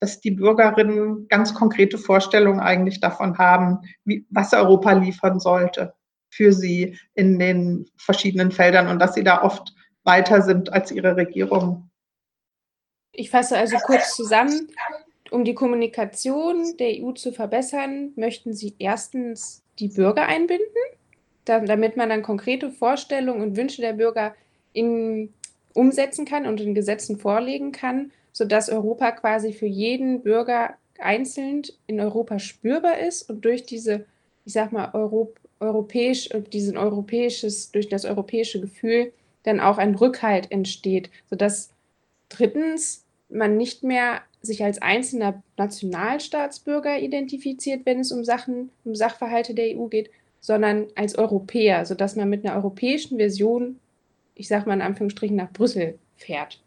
dass 0.00 0.20
die 0.20 0.30
Bürgerinnen 0.30 1.28
ganz 1.28 1.54
konkrete 1.54 1.98
Vorstellungen 1.98 2.60
eigentlich 2.60 3.00
davon 3.00 3.36
haben, 3.38 3.80
wie, 4.04 4.26
was 4.30 4.52
Europa 4.52 4.92
liefern 4.92 5.38
sollte 5.38 5.94
für 6.30 6.52
sie 6.52 6.98
in 7.14 7.38
den 7.38 7.86
verschiedenen 7.96 8.50
Feldern 8.50 8.88
und 8.88 8.98
dass 8.98 9.14
sie 9.14 9.24
da 9.24 9.42
oft 9.42 9.74
weiter 10.04 10.42
sind 10.42 10.72
als 10.72 10.90
ihre 10.90 11.16
Regierung. 11.16 11.90
Ich 13.12 13.30
fasse 13.30 13.58
also 13.58 13.76
kurz 13.78 14.16
zusammen. 14.16 14.68
Um 15.30 15.44
die 15.44 15.54
Kommunikation 15.54 16.76
der 16.78 16.88
EU 17.00 17.12
zu 17.12 17.30
verbessern, 17.30 18.12
möchten 18.16 18.52
Sie 18.52 18.74
erstens 18.80 19.62
die 19.78 19.88
Bürger 19.88 20.26
einbinden, 20.26 20.66
damit 21.44 21.96
man 21.96 22.08
dann 22.08 22.22
konkrete 22.22 22.70
Vorstellungen 22.70 23.40
und 23.40 23.56
Wünsche 23.56 23.80
der 23.80 23.92
Bürger 23.92 24.34
in, 24.72 25.32
umsetzen 25.72 26.24
kann 26.24 26.46
und 26.46 26.60
in 26.60 26.74
Gesetzen 26.74 27.18
vorlegen 27.18 27.70
kann 27.70 28.10
sodass 28.32 28.68
Europa 28.68 29.12
quasi 29.12 29.52
für 29.52 29.66
jeden 29.66 30.22
Bürger 30.22 30.74
einzeln 30.98 31.62
in 31.86 32.00
Europa 32.00 32.38
spürbar 32.38 32.98
ist 32.98 33.28
und 33.28 33.44
durch 33.44 33.64
diese, 33.64 34.04
ich 34.44 34.52
sag 34.52 34.72
mal, 34.72 34.90
Europ 34.92 35.38
europäisch, 35.60 36.30
diesen 36.52 36.78
europäisches, 36.78 37.70
durch 37.70 37.88
das 37.88 38.04
europäische 38.04 38.60
Gefühl 38.60 39.12
dann 39.42 39.60
auch 39.60 39.78
ein 39.78 39.94
Rückhalt 39.94 40.50
entsteht, 40.50 41.10
sodass 41.28 41.70
drittens 42.28 43.04
man 43.28 43.56
nicht 43.56 43.84
mehr 43.84 44.22
sich 44.42 44.64
als 44.64 44.80
einzelner 44.80 45.42
Nationalstaatsbürger 45.58 46.98
identifiziert, 46.98 47.82
wenn 47.84 48.00
es 48.00 48.10
um 48.10 48.24
Sachen, 48.24 48.70
um 48.84 48.94
Sachverhalte 48.94 49.54
der 49.54 49.76
EU 49.76 49.86
geht, 49.86 50.10
sondern 50.40 50.86
als 50.94 51.16
Europäer, 51.16 51.84
sodass 51.84 52.16
man 52.16 52.30
mit 52.30 52.44
einer 52.44 52.56
europäischen 52.56 53.18
Version, 53.18 53.78
ich 54.34 54.48
sag 54.48 54.66
mal 54.66 54.74
in 54.74 54.82
Anführungsstrichen, 54.82 55.36
nach 55.36 55.52
Brüssel 55.52 55.98
fährt. 56.16 56.62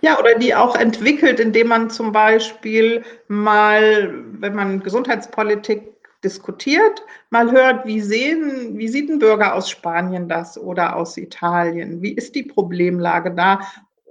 Ja, 0.00 0.18
oder 0.18 0.34
die 0.36 0.54
auch 0.54 0.76
entwickelt, 0.76 1.38
indem 1.38 1.68
man 1.68 1.90
zum 1.90 2.12
Beispiel 2.12 3.04
mal, 3.28 4.12
wenn 4.40 4.54
man 4.54 4.80
Gesundheitspolitik 4.80 5.94
diskutiert, 6.24 7.02
mal 7.30 7.52
hört, 7.52 7.86
wie 7.86 8.00
sehen, 8.00 8.76
wie 8.78 8.88
sieht 8.88 9.10
ein 9.10 9.18
Bürger 9.18 9.54
aus 9.54 9.70
Spanien 9.70 10.28
das 10.28 10.58
oder 10.58 10.96
aus 10.96 11.16
Italien? 11.16 12.02
Wie 12.02 12.12
ist 12.12 12.34
die 12.34 12.42
Problemlage 12.42 13.32
da? 13.32 13.60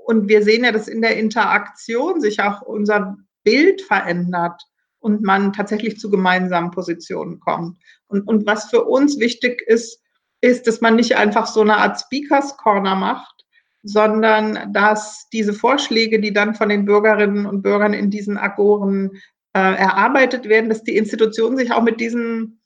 Und 0.06 0.30
wir 0.30 0.44
sehen 0.44 0.64
ja, 0.64 0.72
dass 0.72 0.88
in 0.88 1.02
der 1.02 1.18
Interaktion 1.18 2.22
sich 2.22 2.42
auch 2.42 2.62
unser 2.62 3.18
Bild 3.44 3.82
verändert 3.82 4.62
und 5.00 5.22
man 5.24 5.52
tatsächlich 5.52 6.00
zu 6.00 6.10
gemeinsamen 6.10 6.72
Positionen 6.72 7.40
kommt. 7.40 7.78
Und, 8.08 8.22
und 8.28 8.46
was 8.46 8.70
für 8.70 8.86
uns 8.86 9.20
wichtig 9.20 9.62
ist, 9.68 10.02
ist, 10.40 10.68
dass 10.68 10.82
man 10.82 10.96
nicht 10.96 11.16
einfach 11.18 11.48
so 11.48 11.62
eine 11.62 11.78
Art 11.78 12.00
Speakers 12.00 12.58
Corner 12.58 12.96
macht, 12.96 13.33
sondern 13.84 14.72
dass 14.74 15.28
diese 15.32 15.54
Vorschläge, 15.54 16.20
die 16.20 16.34
dann 16.34 16.56
von 16.56 16.70
den 16.70 16.86
Bürgerinnen 16.86 17.46
und 17.46 17.62
Bürgern 17.62 17.94
in 17.94 18.10
diesen 18.10 18.38
Agoren 18.38 19.12
äh, 19.54 19.60
erarbeitet 19.60 20.50
werden, 20.50 20.70
dass 20.70 20.84
die 20.84 20.98
Institutionen 20.98 21.58
sich 21.58 21.72
auch 21.74 21.84
mit 21.84 22.00
diesen 22.00 22.62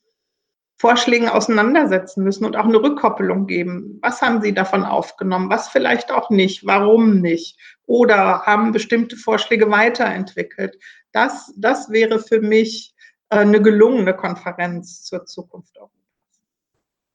Vorschlägen 0.80 1.28
auseinandersetzen 1.28 2.22
müssen 2.22 2.44
und 2.44 2.56
auch 2.56 2.64
eine 2.64 2.80
Rückkoppelung 2.80 3.48
geben. 3.48 3.98
Was 4.00 4.22
haben 4.22 4.40
Sie 4.40 4.54
davon 4.54 4.84
aufgenommen? 4.84 5.50
Was 5.50 5.68
vielleicht 5.68 6.12
auch 6.12 6.30
nicht? 6.30 6.64
Warum 6.66 7.20
nicht? 7.20 7.58
Oder 7.86 8.42
haben 8.42 8.70
bestimmte 8.70 9.16
Vorschläge 9.16 9.70
weiterentwickelt? 9.72 10.78
Das, 11.10 11.52
das 11.56 11.90
wäre 11.90 12.20
für 12.20 12.40
mich 12.40 12.94
äh, 13.30 13.38
eine 13.38 13.60
gelungene 13.60 14.14
Konferenz 14.14 15.02
zur 15.02 15.26
Zukunft. 15.26 15.76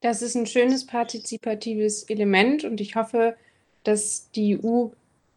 Das 0.02 0.20
ist 0.20 0.34
ein 0.34 0.46
schönes 0.46 0.84
partizipatives 0.84 2.02
Element 2.10 2.64
und 2.64 2.82
ich 2.82 2.94
hoffe, 2.94 3.34
dass 3.84 4.30
die 4.32 4.62
EU 4.62 4.88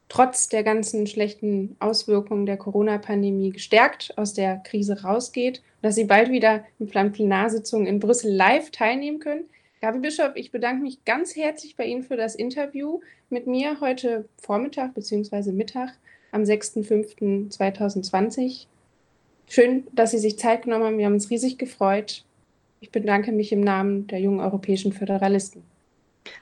trotz 0.09 0.49
der 0.49 0.63
ganzen 0.63 1.07
schlechten 1.07 1.77
Auswirkungen 1.79 2.45
der 2.45 2.57
Corona-Pandemie 2.57 3.51
gestärkt 3.51 4.13
aus 4.17 4.33
der 4.33 4.57
Krise 4.57 5.03
rausgeht 5.03 5.59
und 5.59 5.83
dass 5.83 5.95
Sie 5.95 6.03
bald 6.05 6.31
wieder 6.31 6.63
in 6.79 6.87
Plenarsitzungen 6.87 7.87
in 7.87 7.99
Brüssel 7.99 8.33
live 8.33 8.71
teilnehmen 8.71 9.19
können. 9.19 9.45
Gabi 9.81 9.99
Bischof, 9.99 10.31
ich 10.35 10.51
bedanke 10.51 10.81
mich 10.81 11.03
ganz 11.05 11.35
herzlich 11.35 11.75
bei 11.75 11.85
Ihnen 11.85 12.01
für 12.03 12.17
das 12.17 12.35
Interview 12.35 13.01
mit 13.29 13.47
mir 13.47 13.81
heute 13.81 14.29
Vormittag 14.37 14.93
bzw. 14.95 15.51
Mittag 15.51 15.91
am 16.31 16.43
6.5.2020. 16.43 18.67
Schön, 19.49 19.87
dass 19.93 20.11
Sie 20.11 20.19
sich 20.19 20.39
Zeit 20.39 20.63
genommen 20.63 20.85
haben. 20.85 20.97
Wir 20.97 21.05
haben 21.05 21.13
uns 21.13 21.29
riesig 21.29 21.57
gefreut. 21.57 22.23
Ich 22.79 22.91
bedanke 22.91 23.31
mich 23.31 23.51
im 23.51 23.61
Namen 23.61 24.07
der 24.07 24.19
jungen 24.19 24.39
europäischen 24.39 24.93
Föderalisten. 24.93 25.63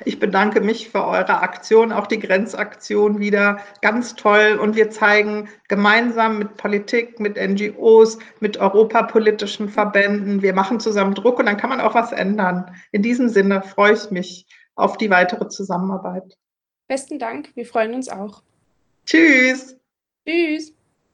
Ich 0.03 0.19
bedanke 0.19 0.61
mich 0.61 0.89
für 0.89 1.05
eure 1.05 1.41
Aktion, 1.41 1.91
auch 1.91 2.07
die 2.07 2.19
Grenzaktion 2.19 3.19
wieder. 3.19 3.59
Ganz 3.81 4.15
toll. 4.15 4.59
Und 4.61 4.75
wir 4.75 4.89
zeigen 4.89 5.49
gemeinsam 5.67 6.39
mit 6.39 6.57
Politik, 6.57 7.19
mit 7.19 7.37
NGOs, 7.37 8.19
mit 8.39 8.57
europapolitischen 8.57 9.69
Verbänden, 9.69 10.41
wir 10.41 10.53
machen 10.53 10.79
zusammen 10.79 11.15
Druck 11.15 11.39
und 11.39 11.45
dann 11.45 11.57
kann 11.57 11.69
man 11.69 11.81
auch 11.81 11.95
was 11.95 12.11
ändern. 12.11 12.75
In 12.91 13.01
diesem 13.01 13.29
Sinne 13.29 13.61
freue 13.61 13.93
ich 13.93 14.11
mich 14.11 14.45
auf 14.75 14.97
die 14.97 15.09
weitere 15.09 15.47
Zusammenarbeit. 15.47 16.37
Besten 16.87 17.17
Dank. 17.17 17.55
Wir 17.55 17.65
freuen 17.65 17.93
uns 17.93 18.09
auch. 18.09 18.43
Tschüss. 19.05 19.77
Tschüss. 20.27 20.74